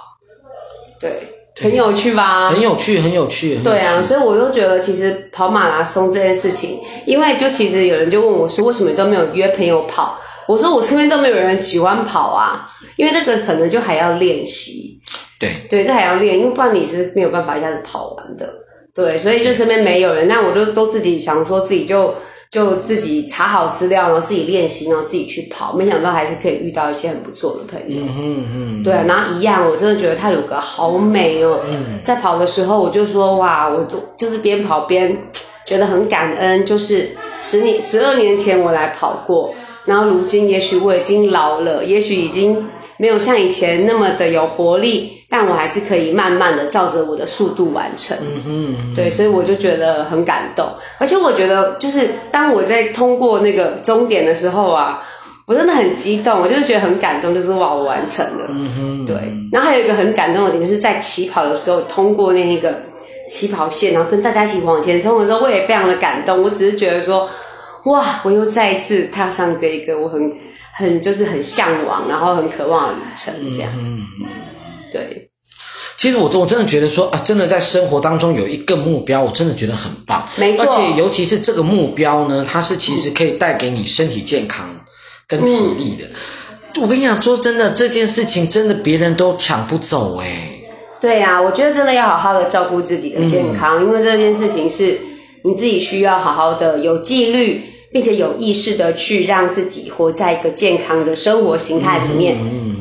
[1.01, 1.33] 对。
[1.59, 2.51] 很有趣吧？
[2.51, 3.57] 很有趣，很有趣。
[3.65, 10.19] 对啊，所以我就觉得，其实跑马拉松这件事情，因为就其实有人就问我说，为什么都没有约朋友跑？
[10.47, 14.96] 我说我身边都没有人喜欢跑啊，因为那个可能就还要练习。
[15.39, 18.53] 对对，这还要练，因为不然你是没有办法一下子跑完的。
[18.95, 22.15] 对，所以就身边没有人，那我就都自己想说自己就。
[22.49, 25.75] 就自己查好资料，然后自己练习，然后自己去跑。
[25.75, 28.01] 没想到还是可以遇到一些很不错的朋友。
[28.01, 31.61] 嗯嗯，对啊，然后一样，我真的觉得泰鲁格好美哦。
[31.67, 35.15] 嗯，在跑的时候，我就说哇，我就就是边跑边
[35.67, 36.65] 觉得很感恩。
[36.65, 37.11] 就是
[37.43, 39.53] 十年、十二年前我来跑过，
[39.85, 42.65] 然后如今也许我已经老了，也许已经
[42.99, 45.13] 没有像以前那么的有活力。
[45.29, 50.65] 但我还是可以慢慢的照着我的速度完成，嗯哼，对，所以我就觉得很感动，
[50.99, 55.03] 而且我觉得就是当我在通过那个终点的时候啊，
[55.45, 59.17] 我真的很激动，我就是觉得很感动，就是哇，我完成了，嗯哼，对。
[59.51, 62.83] 然后还有一个很感动的点，就是在起跑的时候通过那一个
[63.29, 66.41] 起跑线，然后跟大家一起往前冲的时候，我也非常的感动。
[66.41, 67.29] 我只是觉得说，
[67.87, 70.33] 哇，我又再一次踏上这一个我很
[70.79, 73.71] 很就是很向往，然后很渴望的旅程，这样。
[73.79, 74.05] 嗯
[74.93, 75.31] 对，
[75.97, 80.27] 其实我我真的觉得说啊，真的在生活当中有一个目标，我真的觉得很棒。
[80.37, 84.69] 没错，而且尤其是这个目标呢，它是其实可以带给你身体健康
[85.27, 86.05] 跟体力的。
[86.75, 90.51] 嗯、我跟你讲，说真的，这件事情真的别人都抢不走哎。
[91.01, 94.99] 对呀、啊，我觉得真的要好好的照顾自己的健康，嗯、因为这件事情是
[95.43, 97.76] 你自己需要好好的有纪律。
[97.97, 102.37] 并且有意识的去让自己活在一个健康的生活形态里面，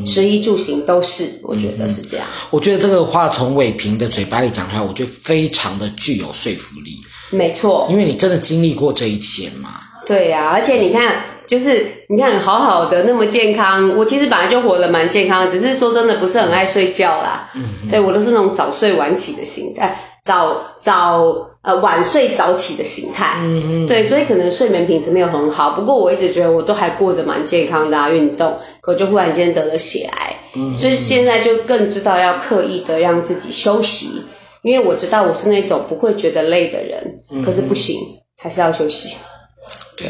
[0.06, 2.26] 食衣住行都是，我觉得是这样。
[2.50, 6.98] 我觉得这个话从伟平的嘴巴里讲出来，我觉得非常的具有说服力。
[7.30, 9.70] 没错，因为你真的经历过这一切嘛。
[10.06, 17.50] 对呀、啊，而且你看，就是你看好好的那么健康，我其实本来就活得蛮健康的，只是说真的不是很爱睡觉啦。
[17.56, 19.98] 嗯哼，对，我都是那种早睡晚起的心态。
[20.26, 21.24] 早早
[21.66, 25.72] 呃晚睡早起的形态，嗯嗯，对，所以可能睡眠品质没有很好。
[25.72, 34.22] 不过我一直觉得我都还过得蛮健康的啊，运动，可就忽然间得了血癌，嗯，所以现在就更知道要刻意的让自己休息，
[34.62, 38.00] 因为我知道我是那种不会觉得累的人，嗯，可是不行，
[38.38, 39.16] 还是要休息。
[39.98, 40.08] 对，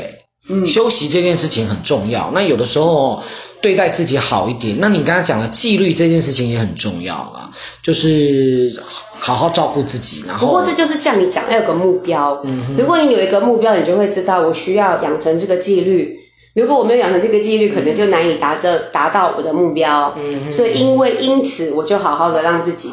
[0.49, 2.29] 嗯，休息这件事情很重要。
[2.33, 3.23] 那有的时候
[3.65, 7.49] 对待自己好一点，那你刚才讲的纪律这件事情也很重要啊，
[7.81, 8.71] 就是。
[9.17, 10.45] 好好照顾自己，然后。
[10.45, 12.39] 不过这就是像你讲，要有个目标。
[12.43, 12.75] 嗯哼。
[12.77, 16.15] 如果你有一个目标，你就会知道我需要养成这个纪律。
[16.53, 20.13] 如果我没有养成这个纪律，可能就难以达着达到我的目标。
[20.15, 20.51] 嗯哼。
[20.51, 22.91] 所以因为因此，我就好好的让自己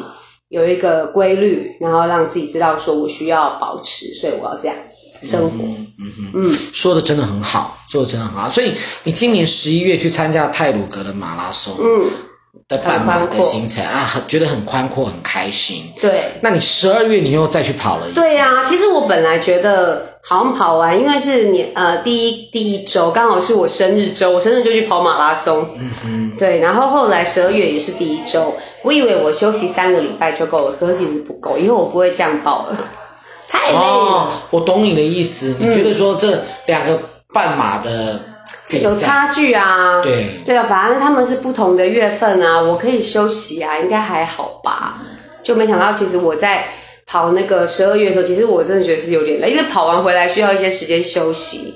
[0.49, 4.75] 有一个规律，然后让自己知道说我需要保持，所以我要这样
[5.23, 5.63] 生活。
[5.99, 6.31] 嗯哼。
[6.35, 8.49] 嗯，说的真的很好，说的真的很好。
[8.51, 11.73] 所以你今年十一月去参加泰鲁格的马拉松。
[11.79, 12.11] 嗯。
[12.69, 15.83] 的半马的行程啊，很觉得很宽阔，很开心。
[15.99, 18.15] 对，那你十二月你又再去跑了一次？
[18.15, 25.75] 对呀、啊，其实我本来觉得好像跑完，因为是年呃第一第一周刚好是我生日周，我生日就去跑马拉松。
[25.77, 26.31] 嗯哼。
[26.37, 32.77] 对，然后后来十二月也是第一周，我以为我休息三个礼拜就够了，可是其实不够，以后我不会这样跑了，
[33.53, 33.79] 太累了。
[33.79, 36.99] 哦，我懂你的意思，你觉得说这两个
[37.33, 38.19] 半马的。
[38.81, 44.99] 有差距啊，对对啊，反正他们是不同的月份啊，我可以休息啊，应该还好吧？
[45.43, 46.65] 就没想到，其实我在
[47.05, 51.75] 跑那个十二月的时候，其实我真的觉得是有点累，因为跑完回来需要一些时间休息。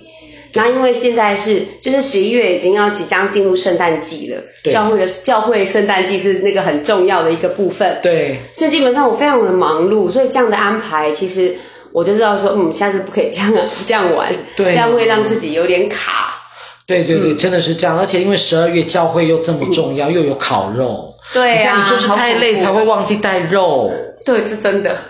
[0.54, 11.56] 那因为现在是就是十一月已经要即将进入圣诞季了，对教会的教会圣诞季是那个很重要的一个部分，对，所以基本上我非常的忙碌，所以这样的安排其实。
[11.98, 13.52] 我就知道说，嗯，下次不可以这样
[13.84, 16.36] 这样玩，对，这样会让自己有点卡。
[16.86, 17.98] 对对对，嗯、真的是这样。
[17.98, 23.92] 而且因为十二月教会又这么重要，嗯、又有烤肉，对啊，你就是太累才会忘记带肉。
[24.24, 24.96] 对，是真的。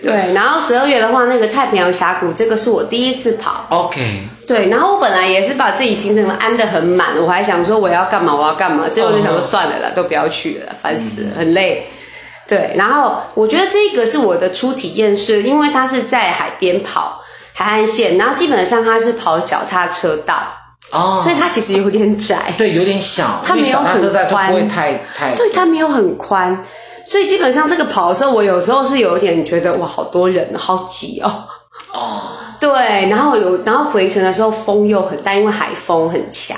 [0.00, 3.66] 对，然后十二月的话，那个太平洋峡谷，这个是我第一次跑。
[3.70, 4.00] OK。
[4.46, 11.84] 对，然后我本来也是把自己行程安得很满，我还想说我要干嘛，我要干嘛，最后就想说算了啦，都不要去了，烦死了，很累。
[12.48, 17.20] 对，然后我觉得这个是我的初体验是，因为它是在海边跑
[17.52, 20.42] 海岸线，然后基本上它是跑脚踏车道，
[20.90, 26.64] 哦，所以它其实有点窄，对，有点小，它没有很宽，不会太太，对，它没有很宽。
[27.04, 31.44] 所以基本上这个跑的时候，我有时候是有一点觉得哇，好多人，好挤哦。
[31.92, 32.22] 哦，
[32.58, 36.56] 对，然后有，然后回程的时候风又很大，因为海风很强，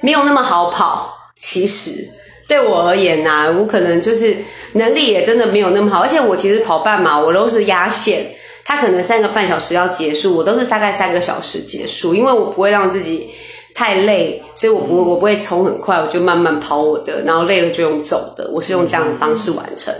[0.00, 1.12] 没有那么好跑。
[1.40, 2.08] 其实
[2.46, 4.36] 对我而言呐、我可能就是
[4.72, 8.26] 能力也真的没有那么好，而且我其实跑半马，我都是压线，
[8.64, 13.30] 它可能三个半小时要结束，我都是大概三个小时结束，因为我不会让自己。
[13.76, 19.92] 太累，所以我不我不会冲很快，我就慢慢跑我的，然后累了就用走的，我是用这样的方式完成，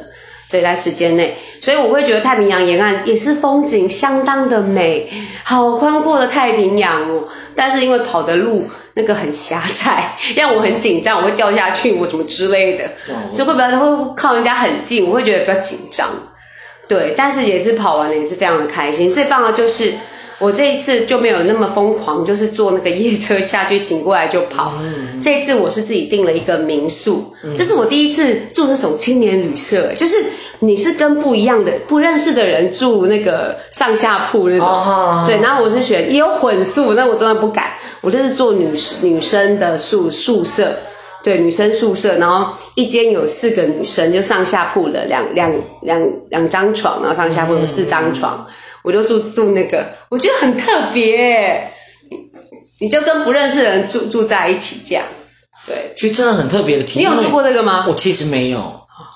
[0.49, 7.27] 所以在时间内，所以我会觉得太平洋沿岸也是风景相当的美，好宽阔的太平洋哦。
[7.57, 8.65] 但是因为跑的路
[8.95, 12.91] 那个很狭窄， 让我很紧张，我会掉下去，我怎么之类的，
[13.37, 16.09] 就会比较会靠人家很近，我会觉得比较紧张。
[16.89, 19.13] 对，但是也是跑完了，也是非常的开心。
[19.13, 19.93] 最棒的就是。
[20.41, 24.75] 我这一次就没有那么疯狂，就是坐那个夜车下去，醒过来就跑。
[24.83, 30.17] 嗯、这一次我是自己订了一个民宿，嗯、这是我第一次住这种青年旅社，就是
[30.59, 34.67] 你是跟不一样的、不认识的人住那个上下铺那种。
[34.67, 37.71] 哦、对，然后我是选也有混宿，那我真的不敢，
[38.05, 40.79] 我就是做女女生的宿宿舍，
[41.23, 45.53] 对，女生宿舍，然后一间有四个女生，就上下铺了两两
[45.83, 48.47] 两两张床，然后上下铺有四张床。
[48.49, 48.53] 嗯
[48.85, 51.71] 我就住住那个，我觉得很特别。
[52.81, 55.03] 你就跟不认识的人住住在一起这样，
[55.67, 57.11] 对，其实真的很特别的体验。
[57.11, 57.87] 你有住过这个吗？
[57.89, 58.61] 我其实没有，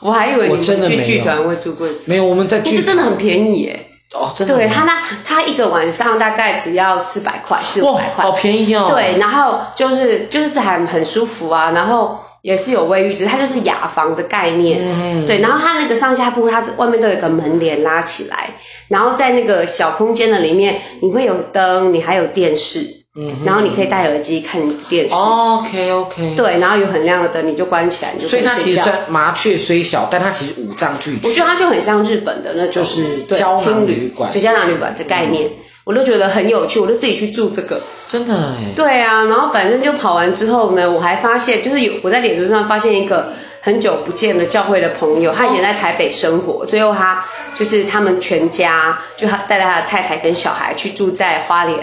[0.00, 2.04] 我还以为你们去剧团会住过一次。
[2.06, 3.87] 没有，我们在剧真的很便宜耶。
[4.12, 4.54] 哦，真的。
[4.54, 8.86] 对他那他一个晚上大概只要四百块，四五百块，好便宜哦。
[8.94, 12.18] 对，然后就是就是还很舒服啊，然后。
[12.40, 15.40] 也是有卫浴，只是它就是雅房的概念，嗯、对。
[15.40, 18.50] 然后它那个上下铺，它外面都有一个门帘拉起来，
[18.86, 25.14] 然后在那个小空间的里面，你会有灯，你还有电视，嗯，然后你可以戴耳机看电视。
[25.14, 26.34] 哦、OK OK。
[26.36, 28.16] 对，然后有很亮的灯，你就关起来。
[28.18, 31.28] 所以它其实算麻雀虽小，但它其实五脏俱全。
[31.28, 35.46] 我觉得它就很像日本的那种，就是胶囊旅馆，就胶囊旅馆的概念。
[35.46, 35.50] 嗯
[35.88, 38.74] 我都觉得很有趣，我就自己去住这个，真的哎。
[38.76, 43.32] 对啊，然后反正就跑完之后呢，我还发现，就是有我在脸书上发现一个
[43.68, 47.22] 很久不见的教会的朋友，他以前在台北生活，最后他
[47.54, 51.78] 就是他们全家就他带着他的太太跟小孩去住在花莲，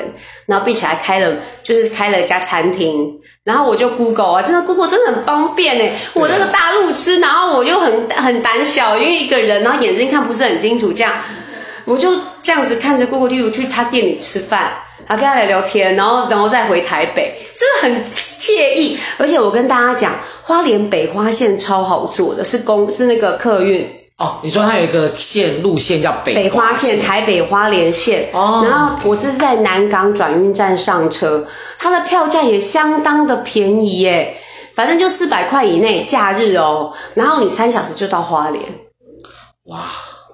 [0.47, 1.31] 然后并且还开了
[1.61, 3.13] 就是开了一家餐厅，
[3.43, 11.13] 然后我就 Google 啊，真的 Google 真的很方便哎，我那个大路痴，然后我又很很胆小，因为一个人，然后眼睛看不是很清楚，这样。
[11.85, 12.11] 我就
[12.41, 14.71] 这样子看着 Google 地图去他店里吃饭，
[15.05, 18.97] 然后跟他来聊天，然后然后再回台北，真的很惬意。
[19.19, 20.13] 而且我跟大家讲，
[20.47, 23.83] 花莲北花线超好坐的，是公是那个客运
[24.19, 24.37] 哦。
[24.43, 28.29] 你说它有一个线路线叫北北花线，台北花莲线。
[28.31, 28.63] 哦。
[28.63, 31.47] 然后我这是在南港转运站上车，
[31.79, 34.37] 它的票价也相当的便宜耶，
[34.75, 36.93] 反正就四百块以内，假日哦。
[37.15, 38.63] 然后你三小时就到花莲，
[39.63, 39.79] 哇。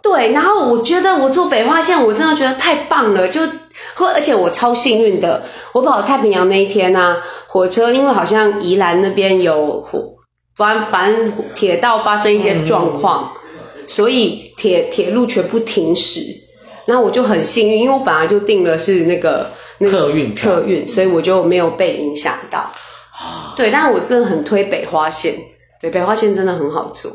[0.04, 3.40] 对，然后我觉得我坐北花线，我真的觉得太棒了，就
[4.14, 5.44] 而且我超幸运的，
[5.74, 10.16] 我跑太平洋那一天啊，火车因为好像宜兰那边有火，
[10.56, 13.34] 反反正铁道发生一些状况，
[13.78, 16.22] 嗯、所以铁铁路全部停驶，
[16.86, 19.50] 然后我就很幸运，因为我本来就订的是那个
[19.80, 22.70] 那个客运客运，所以我就没有被影响到。
[23.56, 25.36] 对，但是我真的很推北花线，
[25.80, 27.12] 对，北花线真的很好坐。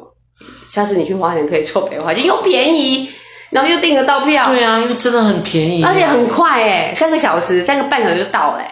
[0.71, 3.09] 下次你去花莲可以坐北花线，又便宜，
[3.51, 4.49] 然后又订得到票。
[4.49, 8.63] 对啊，因为真的很便宜，而且很快诶，三个小时、三个半小时就到了。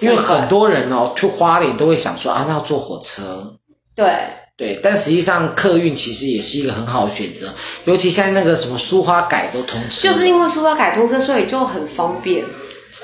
[0.00, 3.54] 因为很多人哦去花莲都会想说啊，那要坐火车。
[3.94, 4.12] 对
[4.56, 7.52] 对，但实际上客运其实也是一个很好的选择，
[7.84, 12.44] 尤其现在那个什么苏花改都通车，就是因为苏花改通车，所以就很方便。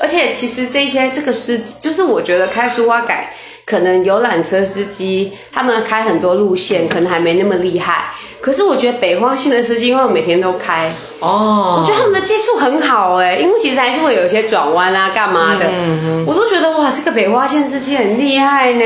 [0.00, 3.34] 而且其实这些这个司机，就是我觉得开苏花改。
[3.64, 8.12] 可能游览车司机他们开很多路线，可能还没那么厉害。
[8.42, 18.82] 可是我觉得北花线的司机，因为我每天都开哦，我觉得他们的技术很好哎，因为其实还是会有一些转弯啊、干嘛的，嗯哼，我都觉得哇，这个北花线司机很厉害呢。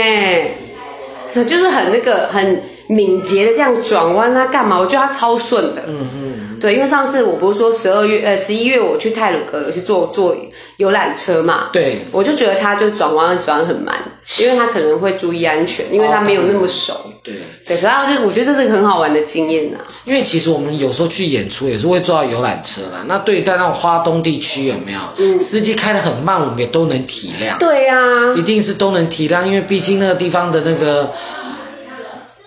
[1.44, 4.78] 就是很那个很敏捷的这样转弯啊，干嘛？
[4.78, 5.82] 我觉得他超顺的。
[5.86, 10.34] 嗯嗯，对，因为上次我不是说十二月呃十一月我去泰鲁阁有去坐坐
[10.78, 13.96] 游览车嘛，对，我就觉得他就转弯转很慢，
[14.38, 16.94] 因为他可能会注意安全，因为他没有那么熟。
[16.94, 17.34] 哦、对
[17.66, 19.84] 对，然后就我觉得这是个很好玩的经验呐、啊。
[20.04, 23.04] 因为其实我们有时候去演出也是会坐到游览车啦。
[23.06, 25.00] 那对于在那种花东地区有没有？
[25.18, 27.58] 嗯，司机开的很慢，我们也都能体谅。
[27.58, 31.12] 对呀、啊，一定是都能体谅，因为毕竟那个地方的那个。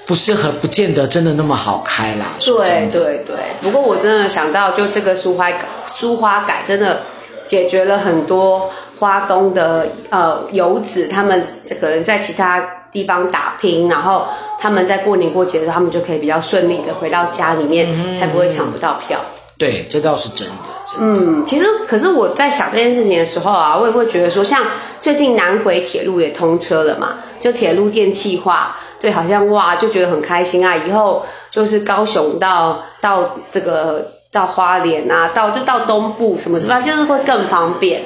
[0.06, 2.34] 不适合，不见得真的那么好开啦。
[2.40, 7.04] 对对对，不过我真的想到，就这个苏花改，苏花改真的
[7.46, 11.46] 解决了很多花东的呃游子，他们
[11.80, 12.60] 可能在其他
[12.92, 14.26] 地方打拼，然后
[14.60, 19.20] 他们在过年过节的时候，他们就可以比较顺利的回到家里面，嗯、才不会抢不到票。
[19.58, 20.54] 对，这倒是真的。
[20.88, 24.64] 真的嗯，其实可是我在想这件事情的时候啊，我也会觉得说，像
[25.02, 28.76] 最近南回铁路也通车了嘛，就铁路电气化。
[29.02, 30.76] 对，好像哇，就觉得很开心啊！
[30.76, 38.04] 以后就是高雄到到这个到花莲啊，到就到东部什么什么，就是会更方便。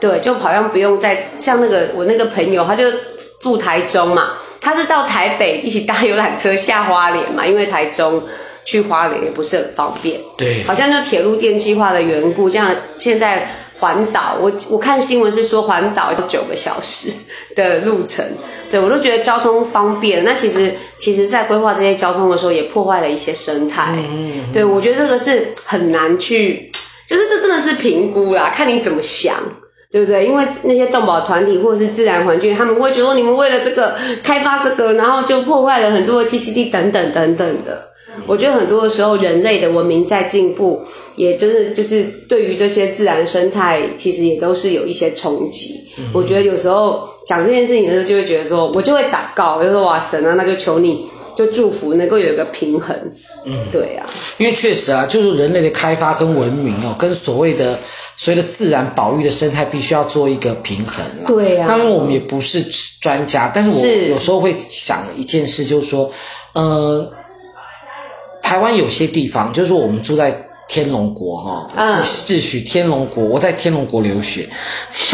[0.00, 2.84] 对，就好像不用再像那个我那个朋友，他就
[3.40, 8.22] 住台中嘛，他是到台北一起搭游览车下花莲嘛，因为台中
[8.64, 10.20] 去花莲也不是很方便。
[10.36, 13.48] 对，好像就铁路电气化的缘故，这样现在。
[13.80, 17.08] 环岛，我我看新闻是说环岛要九个小时
[17.54, 18.26] 的路程，
[18.68, 20.24] 对，我都觉得交通方便。
[20.24, 23.94] 那其实其实，在规划这些交通的时候，也破坏了一些生态。
[23.94, 26.72] 嗯对，我觉得这个是很难去，
[27.06, 29.36] 就是这真的是评估啦，看你怎么想，
[29.90, 30.26] 对不对？
[30.26, 37.88] 因为那些动保团体或者是自然环境，他们会觉得你们为了这个开发这个，然后就破坏了很多的栖息地等等等等的。
[38.26, 40.82] 我觉得很多的时候，人类的文明在进步，
[41.16, 45.74] 也就是就是对于这些自然生态，其实也都是有一些冲击。
[45.98, 52.94] 嗯、我觉得有时候讲这件事情的时候，就会觉得说，我就会祷告，就说哇神啊，那就求你就祝福，能够有一个平衡。
[53.44, 57.78] 嗯，对啊，因为确实啊，就是人类的开发跟文明哦，跟所谓的
[58.16, 61.24] 所谓的自然保育的生态，必须要做一个平衡啦。
[61.26, 62.62] 对啊，那因为我们也不是
[63.00, 66.12] 专家，但是我有时候会想一件事，就是说，
[66.52, 67.12] 呃。
[68.40, 70.34] 台湾有些地方，就是说我们住在
[70.68, 71.68] 天龙国哈，
[72.24, 74.48] 自诩天龙国，我在天龙国留学，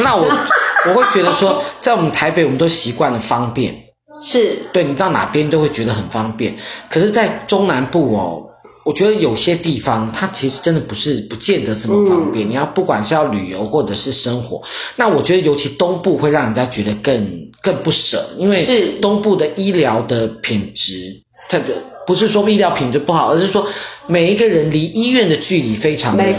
[0.04, 0.24] 那我
[0.86, 3.74] 我会觉得说，在我们台北，我们都习惯了方便，
[4.20, 6.54] 是对你到哪边都会觉得很方便。
[6.88, 8.42] 可是，在中南部哦，
[8.84, 12.46] 我觉得有些地方它其实真的不是不见得这么方便。
[12.46, 14.62] 嗯、你要不管是要旅游或者是生活，
[14.96, 21.74] 那我觉得尤其东部会让人家觉得更更不舍，因为东部的医疗的品质特别。
[22.06, 23.66] 不是说医疗品质不好，而是说
[24.06, 26.34] 每一个人离医院的距离非常的远，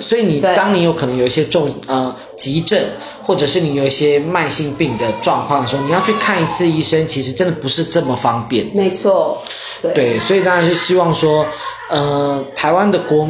[0.00, 2.80] 所以你当你有可能有一些重呃急症，
[3.22, 8.66] 或者是你有一些慢性病的状况的时候，你要去看一次医生，其实真的不是这么方便。
[8.74, 9.42] 没错，
[9.84, 11.46] 对，对，所以当然是希望说。
[11.90, 13.28] 呃，台湾的国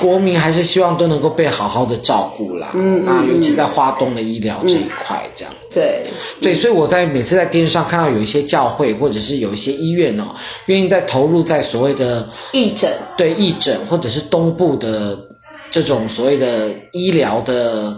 [0.00, 2.72] 国民还是希望都能够被好好的照顾啦。
[2.74, 6.02] 嗯，啊，尤其在花东的医疗这一块，这样对
[6.42, 10.24] 对，所以我在每次在电视上看到有一些教会或者是有一些医院哦，
[10.66, 15.16] 愿意在投入在所谓的义诊，对义诊或者是东部的
[15.70, 17.96] 这种所谓的医疗的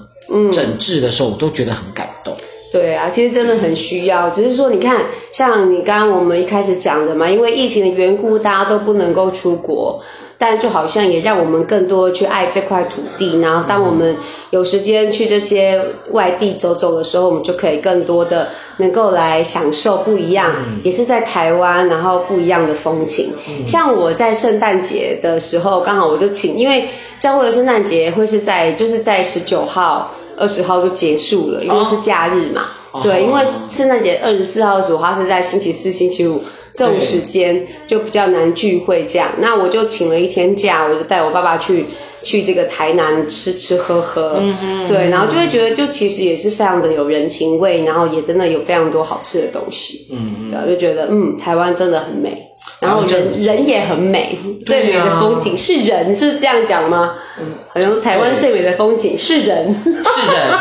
[0.53, 2.37] 诊治的时候，嗯、我都觉得很感动。
[2.73, 4.29] 对啊，其实真的很需要。
[4.29, 5.03] 只是说，你看，
[5.33, 10.01] 像你刚刚我们一开始讲的嘛，因为疫情的缘故，大家都不能够出国，
[10.37, 13.41] 但就好像也让我们更多去爱这块土地。
[13.41, 14.15] 然后，当我们
[14.51, 18.49] 有时间去这些外地走走的时候，我们就可以更多的
[18.79, 20.53] 能够来享受不一样，
[20.83, 23.33] 也是在台湾，然后不一样的风情。
[23.65, 26.89] 像我在圣诞节的时候，刚好我就请，因为
[27.21, 30.11] 教会的圣诞节会是在就是在十九号。
[30.37, 32.69] 二十号就结束了，因为是假日嘛。
[32.93, 33.03] Oh.
[33.03, 39.31] 对，因为圣诞节二十四号的时候，它是在星期四、星期五这种时间，就比较难聚会这样。
[39.39, 41.85] 那我就请了一天假，我就带我爸爸去
[42.23, 44.39] 去这个台南吃吃喝喝。
[44.41, 44.89] 嗯嗯。
[44.89, 50.09] 对，然后就会觉得，就其实也是非常的有人情味，然后也真的有非常多好吃的东西。
[50.13, 50.51] 嗯嗯。
[50.51, 52.46] 对，就觉得嗯，台湾真的很美。
[52.79, 57.15] 然后人人也很美，最美的风景是人，是这样讲吗？
[57.39, 60.59] 嗯，好像台湾最美的风景是人，是人，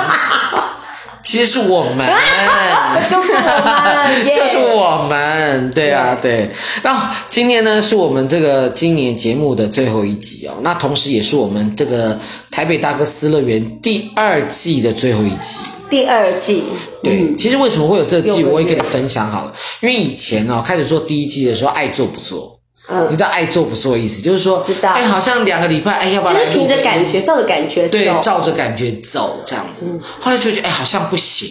[1.23, 2.07] 其实是我们，
[3.09, 6.49] 就是我们， 就是我们，对啊，对。
[6.83, 12.17] 那今年呢，是我们这个今年节目的最后一集哦，那同时也是我们这个
[12.49, 15.59] 台北大哥斯乐园第二季的最后一集。
[15.89, 16.63] 第二季，
[17.03, 19.53] 对，嗯、其实为什么会有这季，我也跟你分享好了。
[19.81, 22.59] 因为以前哦，开始做第一季的时候，爱做不做，
[22.89, 26.45] 嗯，你知道爱做不做的意思，就是说，哎，好像两个礼拜，哎，要不要来？
[26.45, 29.91] 就是凭着感觉，照着感觉，对，照着感觉走这样子。
[29.93, 31.49] 嗯、后来就觉得，哎，好像不行，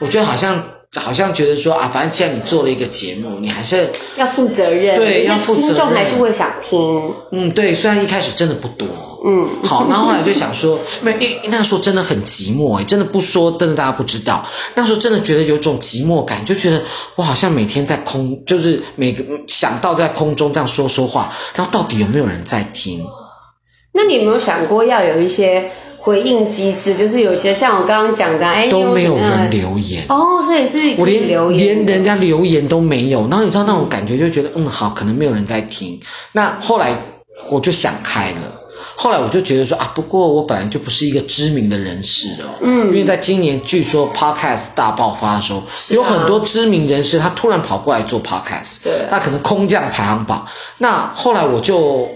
[0.00, 0.62] 我觉得好像
[0.94, 7.14] 好像觉得说啊，反正既然你做了一个节目，你还是要负责任，对，要负责任，听众还是会想听。
[7.30, 8.88] 嗯，对，虽然一开始真的不多，
[9.26, 14.42] 嗯，好，然后后来就想说，没有，那时候真的很寂寞，哎，真的不说，真的大家不知道，
[14.74, 16.82] 那时候真的觉得有种寂寞感，就觉得
[17.16, 23.04] 我好像每天在空，就是每个想到在空中这样说说话，然后到底有没有人在听？
[23.92, 25.70] 那你有没有想过要有一些？
[25.98, 30.04] 回应机制就是有些像我刚刚讲的，哎，都没有人留言。
[30.08, 36.00] 哦，所以是我连留言连人家留言都没有，然后你知道那种感觉，就觉得嗯，好，可能没有人在听。
[36.32, 36.96] 那后来
[37.50, 38.60] 我就想开了，
[38.94, 50.46] 后来我就觉得说啊，不过我本来就不是一个知名的人士哦，嗯，因为在今年据说 Podcast 大爆发的时候，啊，有很多知名人士他突然跑过来做 Podcast，对，他可能空降排行榜。
[50.78, 52.08] 那后来我就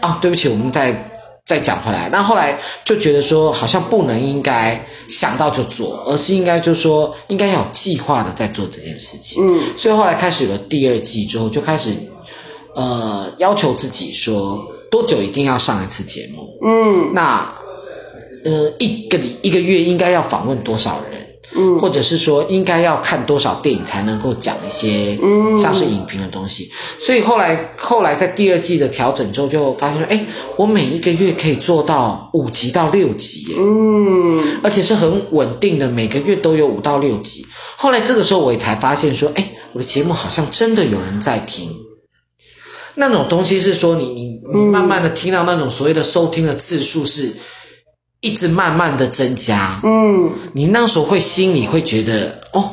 [0.00, 1.10] 啊，对不起，我们在。
[1.46, 9.46] 再讲回来，那后来就觉得说，好像不能应该想到就做，而是应该就是说，应该要有计划的在做这件事情。
[9.46, 11.90] 嗯，所以后来开始有了第二季之后，就开始
[12.74, 16.58] 呃要求自己说，多久一定要上一次节目。
[16.64, 17.54] 嗯，那
[18.46, 21.13] 呃一个礼一个月应该要访问多少人？
[21.56, 25.16] 嗯，或者是说应该要看多少电影才能够讲一些
[25.56, 30.26] 像是影评的东西，嗯、所以后来后来在第二季的调整之后，就发现说，哎，
[30.56, 37.46] 我每一个月可以做到五集到六集，嗯，而且是很稳定的，每个月都有五到六集。
[37.76, 41.70] 后来这个时候我也才发现说，哎，我的节目好像真的有人在听。
[42.96, 47.32] 那种东西是说你，你你你慢慢的听到那种所谓的收听的次数是。
[48.24, 52.70] 一直慢慢的增加，嗯，你那时候会心里会觉得哦，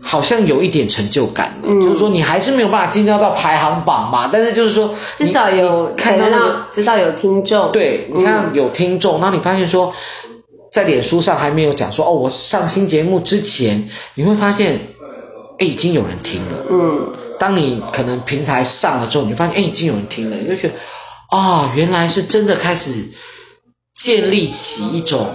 [0.00, 9.92] 好像有一点成就感了，嗯，就是说你还是没有办法进到到排行榜嘛，但是就是说至少有看到那个，知道有听众，对，你看有听众，然后你发现说
[10.72, 14.80] 在脸书上还没有讲说哦，我上新节目之前，你会发现
[15.58, 20.72] 哎已经有人听了，嗯，当你可能平台上了之后，你就发现哎已经有人听了，你就觉得
[21.28, 23.04] 啊，哦，原来是真的开始。
[24.00, 25.28] 建立起一种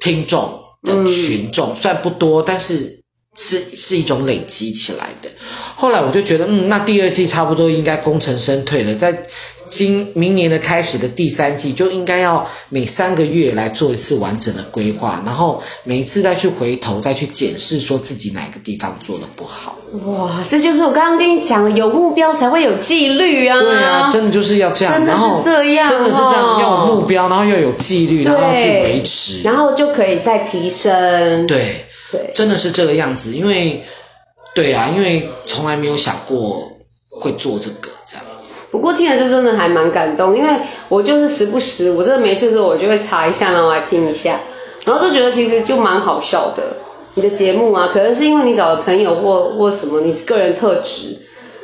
[0.00, 3.00] 听众的群众，虽然不多，但是
[3.34, 5.30] 是是一种累积起来的。
[5.74, 9.26] 后来我就觉得，嗯，那第二季差不多应该功成身退了，在。
[9.74, 19.76] 今明年的开始的第三季就应该要每三个月来做一次完整的规划，然后每一次再去回头再去检视，说自己哪个地方做的不好。
[20.04, 23.58] 哇，这就是我刚刚跟你讲的，有目标才会有纪律啊！
[23.58, 31.48] 对啊，真的就是要这样，真的是这样，真的是这样，要有目标，然后要有纪律，然后要去维持，然后就可以再提升。
[31.48, 33.82] 对对，真的是这个样子，因为
[34.54, 36.62] 对啊，因为从来没有想过
[37.10, 37.90] 会做这个。
[38.74, 40.50] 不过听了就真的还蛮感动，因为
[40.88, 44.40] 我就是时不时，我真的没事的时候，我就会查一下，然后来听一下，
[44.84, 46.62] 然后就觉得其实就蛮好笑的。
[47.14, 51.16] 你的节目啊，可能是因为你找的朋友或或什么，你个人特质。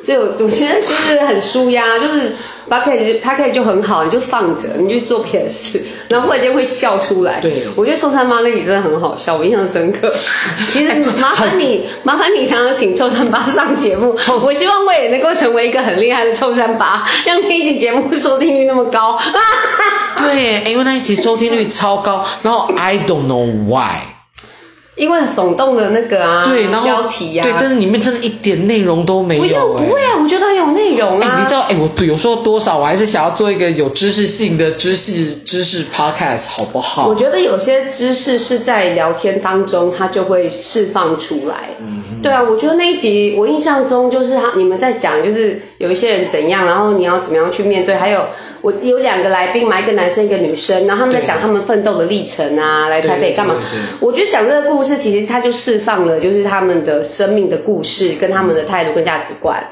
[0.03, 2.31] 所以我我觉得就是很舒压，就是
[2.79, 7.41] 他可以就他可以就很好，你就放着，你就做别的事， 然后忽然间会笑出来。
[7.41, 10.09] 对，我觉得臭三八那里真的很好笑，我印象深刻。
[10.71, 19.19] 其实麻烦你麻烦你常常请臭三八上节目， 我希望我也能够成为一个很厉害的臭三八，让那一集节目收听率那么高。
[20.17, 24.20] 对，因为那一集收听率超高，然后 I don't know why。
[25.01, 29.85] 因为很耸动的那个啊，对，然后标题呀、啊，对，但是里面真的一点内容都没有、欸。
[29.87, 31.39] 不会啊，我觉得很有内容啊。
[31.41, 37.07] 你知道，哎，我有时候多少我还是想要做一个有知识性的知识知识 podcast，好不好？
[37.07, 41.71] 我觉得有些知识是在聊天当中，它就会释放出来。
[41.79, 48.23] 嗯，对啊，我觉得那一集我印象中就是他你们在讲，就是有一些人怎样，然后你要怎么样去面对，还有。
[48.61, 53.55] 我有两个来宾嘛，一个男生，一个女生，然后他们在讲他们奋斗的历程啊，来台北干嘛？
[53.99, 59.63] 我觉得讲这个故事，其实他就释放了，就是他们的生命的故事，跟他们的态度跟价值观。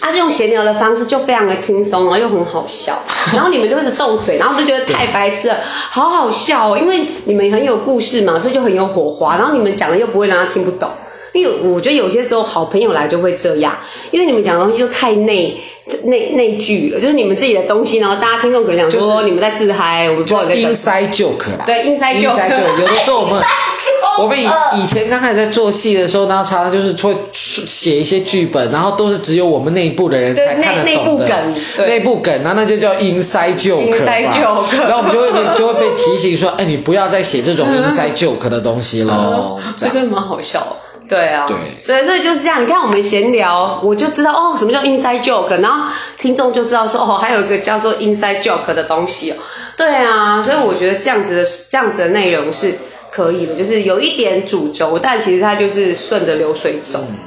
[0.00, 2.96] 他是用闲聊的方式，就非常的轻松，然后又很好笑，
[3.34, 5.56] 然后你们就一直斗嘴，然后就觉得太白痴了，
[5.90, 10.88] 好好笑哦，因为你们很有故事嘛，所以就很有火花，然后你们讲的又不会让他听不懂，
[11.32, 13.76] 因为我觉得有些时候好朋友来就会这样，
[14.10, 15.60] 因为你们讲的东西就太内。
[16.04, 21.64] 那那句了，就是你们自己的东西，然后大家听众可以讲说你们在自嗨，我们不知道在 inside joke 啦。
[21.66, 22.80] 对，inside joke。
[22.80, 23.42] 有的时候我们
[24.20, 24.46] 我们以
[24.80, 33.90] 以前刚开始在做戏的时候，然后常常就是会写一些剧本，然后都是只有我们内部的人才看得懂的内部梗，内部梗，然后那就叫 inside joke。
[33.90, 34.76] inside joke。
[34.86, 39.58] 然后我们就会被就会被提醒说，哎，你不要再写这种 inside joke 的东西了。
[39.76, 40.76] 这真的蛮好笑。
[41.08, 42.62] 对啊，对，所以所以就是这样。
[42.62, 49.36] 你看我们闲聊，我就知道哦，什么叫 inside joke，然后听众就知道说哦，还有一个叫做 inside joke 的东西哦。
[49.76, 52.74] 对啊，所以我觉得这样子的这样子的内容是
[53.10, 57.04] 可以的，就是有一点主轴，但其实它就是顺着流水走。
[57.10, 57.18] 嗯、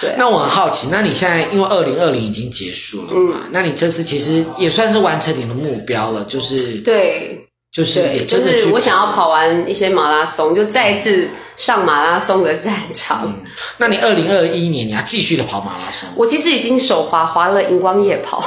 [0.00, 3.36] 对，那我很好奇，那你现在因为二零二零已经结束了嘛？
[3.44, 7.46] 嗯、那你这次其实也算是完成你的目标了，就是对。
[7.72, 13.20] 就是也真的，就是我想要跑完一些马拉松，就再一次上马拉松的战场。
[13.24, 13.44] 嗯、
[13.76, 16.08] 那你二零二一年你要继续的跑马拉松？
[16.16, 18.42] 我其实已经手滑滑了荧光夜跑。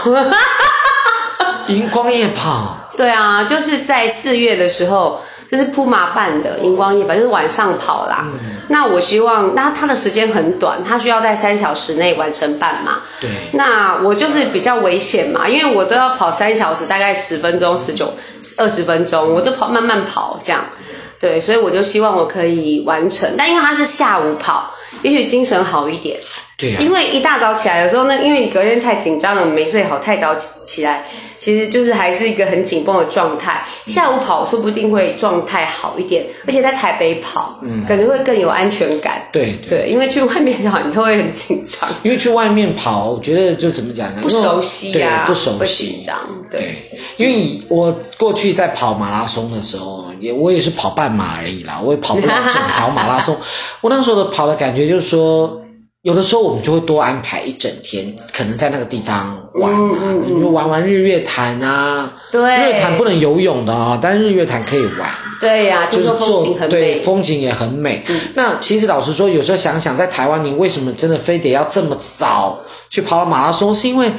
[1.68, 2.76] 荧光夜跑？
[2.97, 5.22] 对啊，就是在四月的时候。
[5.51, 8.22] 就是铺马办的荧光夜跑，就是晚上跑啦。
[8.24, 13.01] 嗯、那我希望，那它的时间很短，它需要在三小时内完成半马。
[13.20, 13.30] 对。
[13.51, 18.11] 那我就是比较危险嘛，因为我都要跑三小时，大概十分钟、十九、
[18.57, 20.59] 二十分钟，我就跑慢慢跑这样。
[21.24, 26.19] 对，所以我就希望我可以完成，但因为它是下午跑，也许精神好一点。
[26.57, 26.84] 对呀、啊。
[26.84, 31.05] 因为一大早起来的时候，那因为你隔天太紧张了，没睡好，太早起起来。
[31.39, 39.28] 其实就是还是一个很紧绷的状态，下午跑说不定会状态好一点，而且在台北跑，嗯，感觉会更有安全感。
[39.30, 41.89] 对对，对，因为去外面跑你就会很紧张。
[42.01, 44.21] 因为去外面跑，我觉得就怎么讲呢？
[44.21, 46.17] 不熟悉呀、啊，不熟悉，紧张。
[46.49, 53.36] 对，对，因为我过去在跑马拉松的时候，也我也是跑半马而已啦，我也跑不了整条马拉松。
[53.82, 55.59] 我那时候的跑的感觉就是说。
[56.03, 62.11] 有的时候我们就会多安排一整天，可能在那个地方玩嘛，嗯嗯嗯、就玩玩日月潭啊。
[62.30, 65.09] 对，日月潭不能游泳的啊、哦，但是日月潭可以玩。
[65.39, 68.03] 对呀、啊，就是做风景很，对，风景也很美。
[68.09, 72.59] 嗯、那其实老实说，有时候想想，在台湾，你为什么真的非得要这么早
[72.89, 73.74] 去跑马拉松？
[73.74, 74.11] 是因为。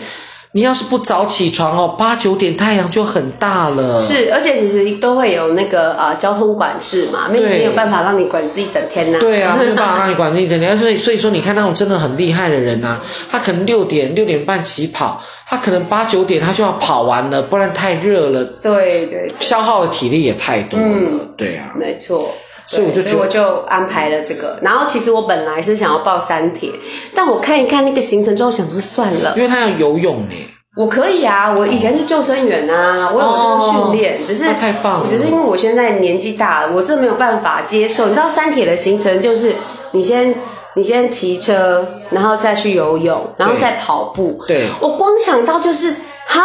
[0.57, 4.00] 你要是不早起床哦，八九点太阳就很大了。
[4.00, 9.20] 是，而且其实都会有那个呃交通管制嘛，没有没有办法让你管制一整天呐、啊。
[9.20, 10.78] 对啊， 没有办法让你管制一整天。
[10.78, 18.44] 所以所以说，你看那种真的很厉害的人呐、啊，他可能六点六点半起跑，他可能八九点他就要跑完了，不然太热了。
[18.62, 20.86] 对对，对，消耗的体力也太多了。
[20.86, 22.32] 嗯、对啊，没错。
[22.67, 26.71] 所以我就所以我就安排了这个，然后其实我本来是想要报三铁，
[27.15, 30.35] 但我看一看那个行程之后，想说算了，因为他要游泳呢。
[30.77, 38.07] 我可以啊，我以前是救生员啊，我有这个训练，哦、只是太棒了，只是因为我现在年纪大了，我真的没有办法接受。
[38.07, 39.55] 你知道三铁的行程就是
[39.93, 40.35] 你先
[40.75, 44.43] 你先骑车，然后再去游泳，然后再跑步。
[44.49, 45.95] 对，我光想到就是
[46.27, 46.43] 好，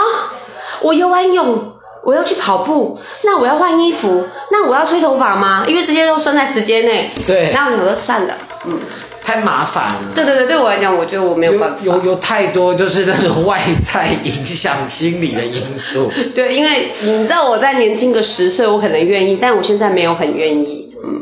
[0.82, 1.69] 我游完泳。
[2.04, 5.66] 我要去跑步，那我要换衣服，那我要吹头发吗？
[5.68, 7.12] 因为这些都算在时间内。
[7.28, 8.34] 对，然后我说算了，
[8.66, 8.80] 嗯，
[9.24, 10.00] 太麻烦了。
[10.16, 11.78] 对对对，对我来讲，我觉得我没有办法。
[11.84, 13.60] 有有，有太多就是那种外
[13.94, 16.12] 在影响心理的因素。
[16.34, 20.94] 对，因为你知道我在年轻个十岁，我可能愿意，但我现在没有很愿意。
[21.04, 21.22] 嗯，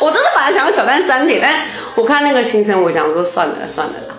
[0.00, 1.62] 我真的本来想要挑战三铁，但
[1.94, 4.16] 我看那个行程，我想说算了算了啦，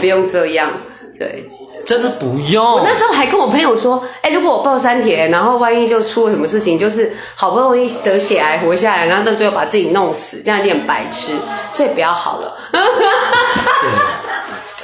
[0.00, 0.70] 不用这样。
[1.18, 1.44] 对。
[1.88, 2.62] 真的不用。
[2.62, 11.32] 我那时候还跟我朋友说，哎，如果我报三铁，然后万一就出了什么事情，就是好不容易得血癌活下来，然后到最后把自己弄死，这样有点白痴，
[11.72, 12.54] 所以不要好了。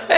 [0.08, 0.16] 对，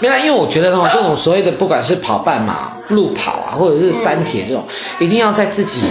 [0.00, 5.84] 没啦，因为我觉得这种这种所谓的，不管是跑半马、路跑啊，或者是三铁这种，嗯、一定要在自己。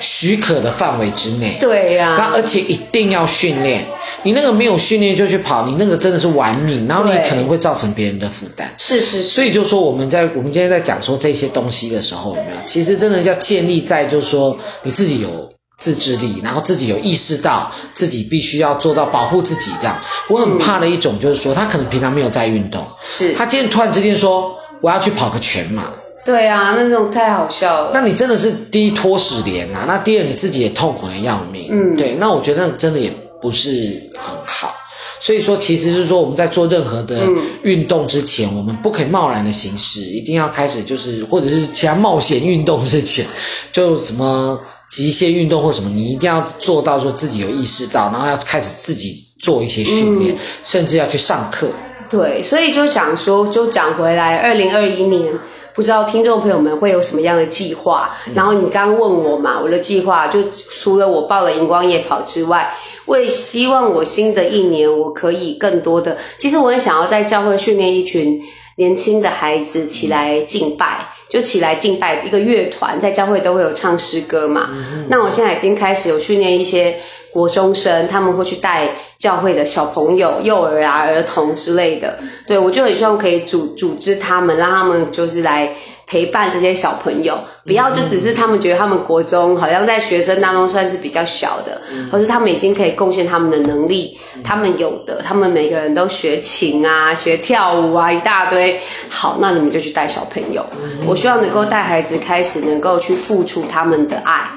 [0.00, 3.86] 许可的范围之内，对呀、啊，那而且一定要训练。
[4.22, 8.68] 你那个没有训练就去跑，你那个真的是玩命，然后你可能会造成别人的负担。
[8.76, 9.24] 是是是。
[9.24, 12.56] 所以就说我们在我们今天在讲说这些东西的时候，有没有？
[12.66, 15.48] 其实真的要建立在就是说你自己有
[15.78, 19.98] 自制力，然后自己有意识到自己必须要做到保护自己这样。
[20.28, 25.84] 我很怕的一种就是说，他可能平常没有在运动，是他今天突然之间说我要去跑个全马。
[26.30, 27.90] 对啊，那种太好笑了。
[27.92, 31.66] 那你真的是第一拖屎连啊，那第二你自己也痛苦的要命。
[31.70, 33.68] 嗯，对，那我觉得那真的也不是
[34.16, 34.72] 很好。
[35.18, 37.26] 所以说，其实是说我们在做任何的
[37.62, 43.26] 运动之前，嗯、我们不可以贸然的行事，一定要开始就是或者是其他冒险运动之前，
[43.72, 44.58] 就什么
[44.88, 51.68] 极限运动或什么，你一定要做到说自己有意识到，然后要开始自己做一些训练，嗯、甚至要去上课。
[52.08, 55.32] 对，所以就想说，就讲回来，二零二一年。
[55.80, 58.14] 不知道听众朋友们会有什么样的计划？
[58.34, 62.70] 然后你刚刚问我嘛，我的计划就除了我报了荧光夜跑之外，
[63.06, 66.18] 我也希望我新的一年我可以更多的。
[66.36, 68.42] 其实我也想要在教会训练一群
[68.76, 74.68] 年轻的孩子起来敬拜，就起来敬拜一个乐团，在教会都会有唱诗歌嘛。
[75.08, 77.00] 那我现在已经开始有训练一些。
[77.32, 85.70] 国中生他们会去带教会的小朋友、幼儿啊、儿童之类的，对，我就很希望可以组组织他们，让他们就是来
[86.10, 91.80] 陪伴这些小朋友，不要就只是他们觉得他们国中好像在学生当中算是比较小的，
[92.10, 98.80] 或是他们已经可以贡献他们的能力，他们有的，他们每个人都学琴啊，学跳舞啊，一大堆。
[99.08, 100.66] 好，那你们就去带小朋友。
[101.06, 104.50] 我希望能够带孩子开始能够去付出他们的爱。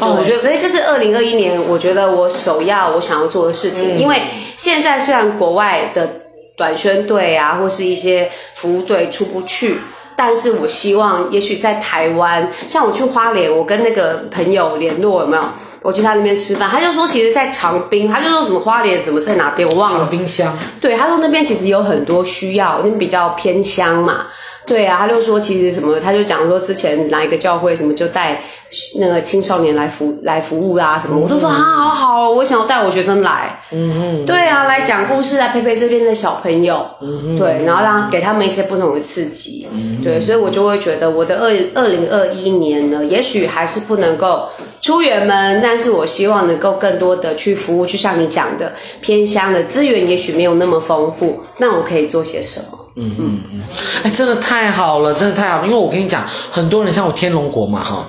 [0.00, 4.20] 哦，我觉得，所以这是二零二一年，我觉得我首要我想要做的事情，因为
[4.56, 6.10] 现在虽然国外的
[6.56, 9.78] 短宣队啊，或是一些服务队出不去。
[10.20, 15.42] 但是我希望，也许在台湾，像我去花莲，我跟那个朋友联络有没有？
[15.80, 20.00] 我去他那边吃饭，他就说，其实，在长滨，他就说什么花莲怎么在哪边，我忘了。
[20.00, 20.52] 长滨乡。
[20.80, 24.26] 对，他说那边其实有很多需要，因为比较偏乡嘛。
[24.68, 28.40] 对啊，他就说其实什么，他就讲说之前哪一个教会什么就带。
[28.98, 44.46] 那个青少年来服来服务啊什么，嗯、我就说啊，好好，我想要带我学生来，嗯哼，对啊，来讲故事来，陪陪这边的小朋友，嗯哼，对，然后让给他们一些不同的刺激，嗯，对，所以我就会觉得我的二二零二一年呢，也许还是不能够
[44.82, 52.78] 出远门，但是我希望能够更多的去服务，就像你讲的，偏乡的资源也许没有那么丰富，那我可以做些什么？
[52.98, 53.62] 嗯嗯嗯，
[54.02, 58.04] 哎，真的太好了，真的太好了，因为我跟你讲，很多人像我天龙国嘛，哈。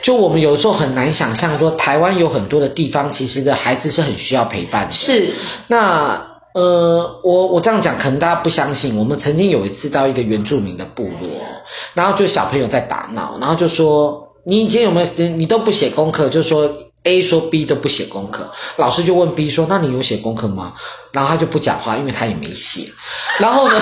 [0.00, 4.92] 就我们有时候很难想象，说台湾有很多的地方，其实的孩子是很需要陪伴的。
[4.92, 5.30] 是，
[5.66, 6.18] 那
[6.54, 8.96] 呃，我我这样讲，可能大家不相信。
[8.96, 11.28] 我们曾经有一次到一个原住民的部落，
[11.92, 16.72] 然后就小朋友在打闹，然后就说：“你以前有没有你，你都不写功课？”就说
[17.04, 20.72] A 说 B 都不写功课，老师就问 B 说：“那你有写功课吗？”
[21.12, 22.90] 然后他就不讲话，因为他也没写。
[23.38, 23.80] 然后呢，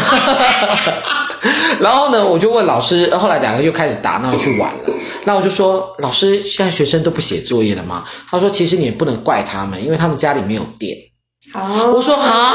[1.80, 4.94] 然后呢，我就问老师，后来两个又开始打闹去玩了。
[5.24, 8.04] 那我就说，老师，现在学生都不写作业了吗？
[8.30, 10.96] 他说，其实你也不能怪他们，因为他们家里没有电。
[11.54, 12.52] 哦，我说啊，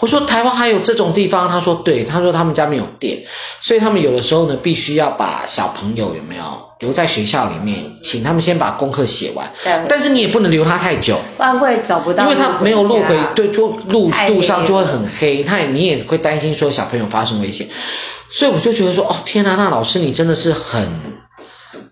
[0.00, 1.48] 我说台湾还有这种地方？
[1.48, 3.18] 他说对，他说他们家没有电，
[3.60, 6.44] 所以他们有的时候呢，必须要把小朋友有没有
[6.78, 9.46] 留在学校里面，请他们先把功课写完。
[9.62, 9.72] 对。
[9.88, 17.66] 但是你也不能留他太久，不然会找不到，因为他没有路回，对，就路路上就会很黑，他也你也会担心说小朋友发生危险，
[18.30, 21.17] 所以我就觉得说，哦天哪，那老师你真的是很。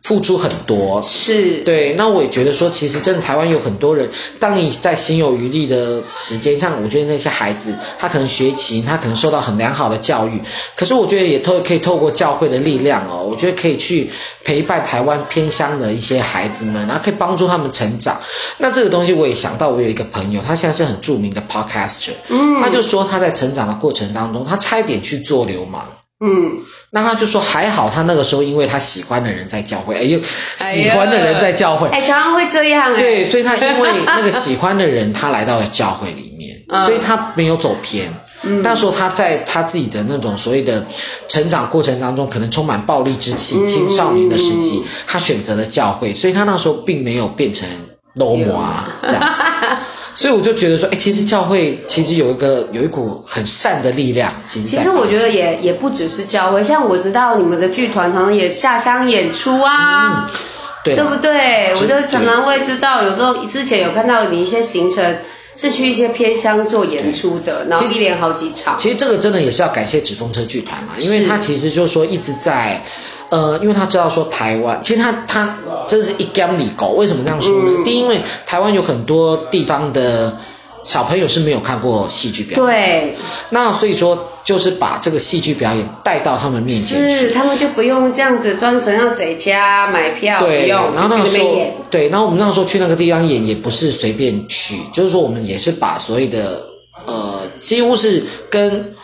[0.07, 1.95] 付出很多，是对。
[1.95, 10.41] 那我也觉得说，其实真的台湾有很多人，当你在心有余力的时间，像我觉得那些孩子，他可能学琴，他可能受到很良好的教育，
[10.77, 14.09] 可是我觉得也透可以透过教会的力量哦，我觉得可以去
[14.45, 18.17] 陪伴台湾偏乡的一些孩子们，然后可以帮助他们成长。
[18.59, 25.85] 那这个东西我也想到，我有一个朋友，他现在是很著名的 podcaster，嗯，他就说他在成长的过程当中，他差一点去做流氓。
[26.25, 30.21] 嗯，那他就说还好，他那个时候因为他喜欢的人在教会，哎呦，
[30.57, 36.57] 喜欢的人在教会，哎，常常会这样，哎，对，所以他因为那个喜欢的人，他来到了教会里面，
[36.87, 38.13] 所以他没有走偏。
[38.43, 40.85] 嗯，那时候他在他自己的那种所谓的
[41.27, 47.67] 成长过程当中，可能充满暴力之气，青少年的时期，他选择了教会，所以他那时候并没有变成
[48.15, 49.43] 罗摩啊这样子。
[50.17, 54.33] 所以我就觉得说，哎，其实教会其实有一个有一股很善的力量。
[54.47, 60.41] 其实，其实我觉得也也不只是教会，像我知道你们的剧团常常也下乡演出啊，嗯、
[60.83, 61.71] 对，对不对？
[61.73, 65.19] 我就常常会知道，有时候之前有看到你一些行程
[65.55, 68.75] 是去一些偏乡做演出的，然后一连好几场。
[68.79, 72.83] 其实这个真的也是要感谢纸风车剧团嘛，因为他其实就是说一直在。
[73.29, 75.57] 呃，因为他知道说台湾，其实他他
[75.89, 76.91] 真的是一竿子狗。
[76.91, 77.71] 为什么这样说呢？
[77.79, 80.37] 嗯、第一，因为台湾有很多地方的
[80.85, 83.17] 小朋友是没有看过戏剧表演，对。
[83.51, 90.63] 那所以说，就是把这个戏剧表演带到他们面前去，是他们就不用这样子专程要在家买票，对。
[90.63, 91.57] 不用，然后那个时候，
[91.91, 96.63] 对，然后我们那时候去那个地方演，也不是随便去，就是说我们也是把所谓的
[97.07, 98.95] 呃，几乎是跟。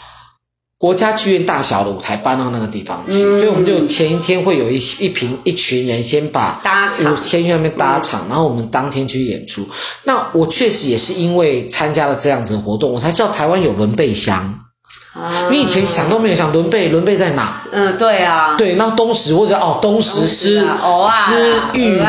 [0.82, 9.64] 国家剧院大小的舞台搬到那个地方去，嗯、所以我们就前一天会有一一群一群人先把搭场先去那边搭场，嗯、然后我们当天去演出。
[10.02, 14.58] 那我确实也是因为参加了这样子的活动，我才知道台湾有仑背乡。
[15.14, 17.62] 啊，你以前想都没有想，仑背仑背在哪？
[17.70, 22.02] 嗯，对啊，对，那东石或者哦东石吃吃鱼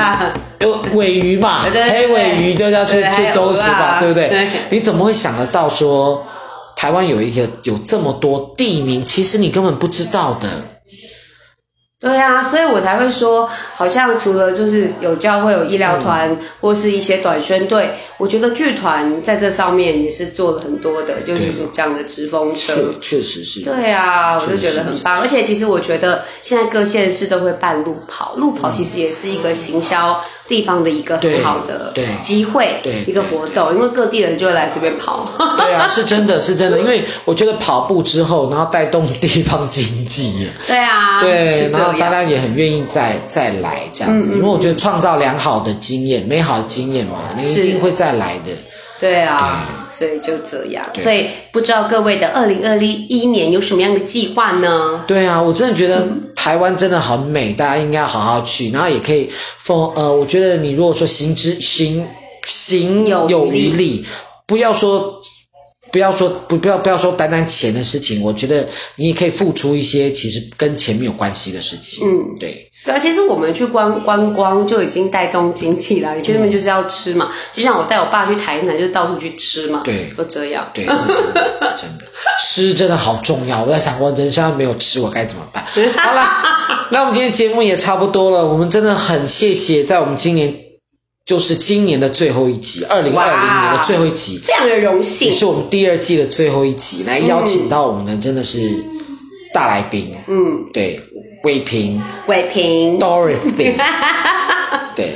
[0.61, 4.15] 有尾鱼嘛， 黑尾鱼都要去去东石吧，对不？
[4.15, 6.25] 对，你怎么会想得到说？
[6.75, 10.47] 台湾有一个有这么多地名，其实你根本不知道的。
[11.99, 21.43] 对啊，所以我才会说，好像除了就是有教会、有医疗团，嗯、或是一些短宣队，我觉得剧团在这上面也是做了很多的，就是
[21.73, 23.61] 这样的直风车，确确实是。
[23.61, 25.21] 对啊，我就觉得很棒。
[25.21, 30.21] 而且其实我觉得现在各县市都会办路跑，路跑其实也是一个行销。
[30.53, 31.91] 地方的一个很好的
[32.21, 35.27] 机会，对，一个活动，因为各地人就会来这边跑。
[35.57, 40.47] 对啊， 是真的，是真的，因为我觉得跑步之后，然后带动地方经济。
[40.67, 48.51] 对啊，对，然后大家也很愿意再再来这样子，因为我觉得创造良好的经验、美好的经验嘛，你一定会再来的。
[48.99, 50.85] 对啊，对，所以就这样。
[50.97, 55.03] 所以不知道各位的二零二一年有什么样的计划呢？
[55.07, 62.05] 对啊，我真的觉得台湾真的很美，大家应该好好去，然后也可以奉呃，我觉得你如果说行之行
[62.45, 64.05] 行有余力，
[64.45, 65.21] 不要说
[65.91, 72.05] 不要说不不要不要说单单钱的事情，我觉得你也可以付出一些其实跟钱没有关系的事情。
[72.05, 72.69] 嗯，对。
[72.85, 76.13] 对啊，其实我们去观观光就已经带动经济了。
[76.15, 79.81] 你去那边就是要吃嘛，就像我带我爸去台南，就到处去吃嘛。
[79.85, 80.69] 对，就这样。
[80.73, 82.05] 对，是真的，真的，
[82.41, 83.63] 吃真的好重要。
[83.63, 85.63] 我在想，我人生没有吃，我该怎么办？
[85.95, 86.27] 好了，
[86.91, 88.45] 那我们今天节目也差不多了。
[88.45, 90.53] 我们真的很谢谢，在我们今年
[91.25, 98.59] 就是今年的最后一集，二零二零年的最后一集，非常的荣幸，也是我们第二季的最后一集，来邀请到我们的真的是
[99.53, 100.13] 大来宾。
[100.27, 100.99] 嗯，对。
[101.43, 103.73] 伟平，伟平，Dorothy，
[104.95, 105.11] 对，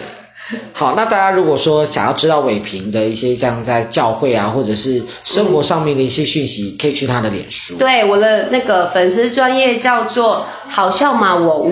[0.73, 7.77] 好，那大家如果说想要知道伟平的一些像在教会啊，或者是生活上面的一些讯息，嗯、可以去他的脸书。
[7.77, 11.63] 对，我的那个粉丝专业叫做“好笑吗我屋”，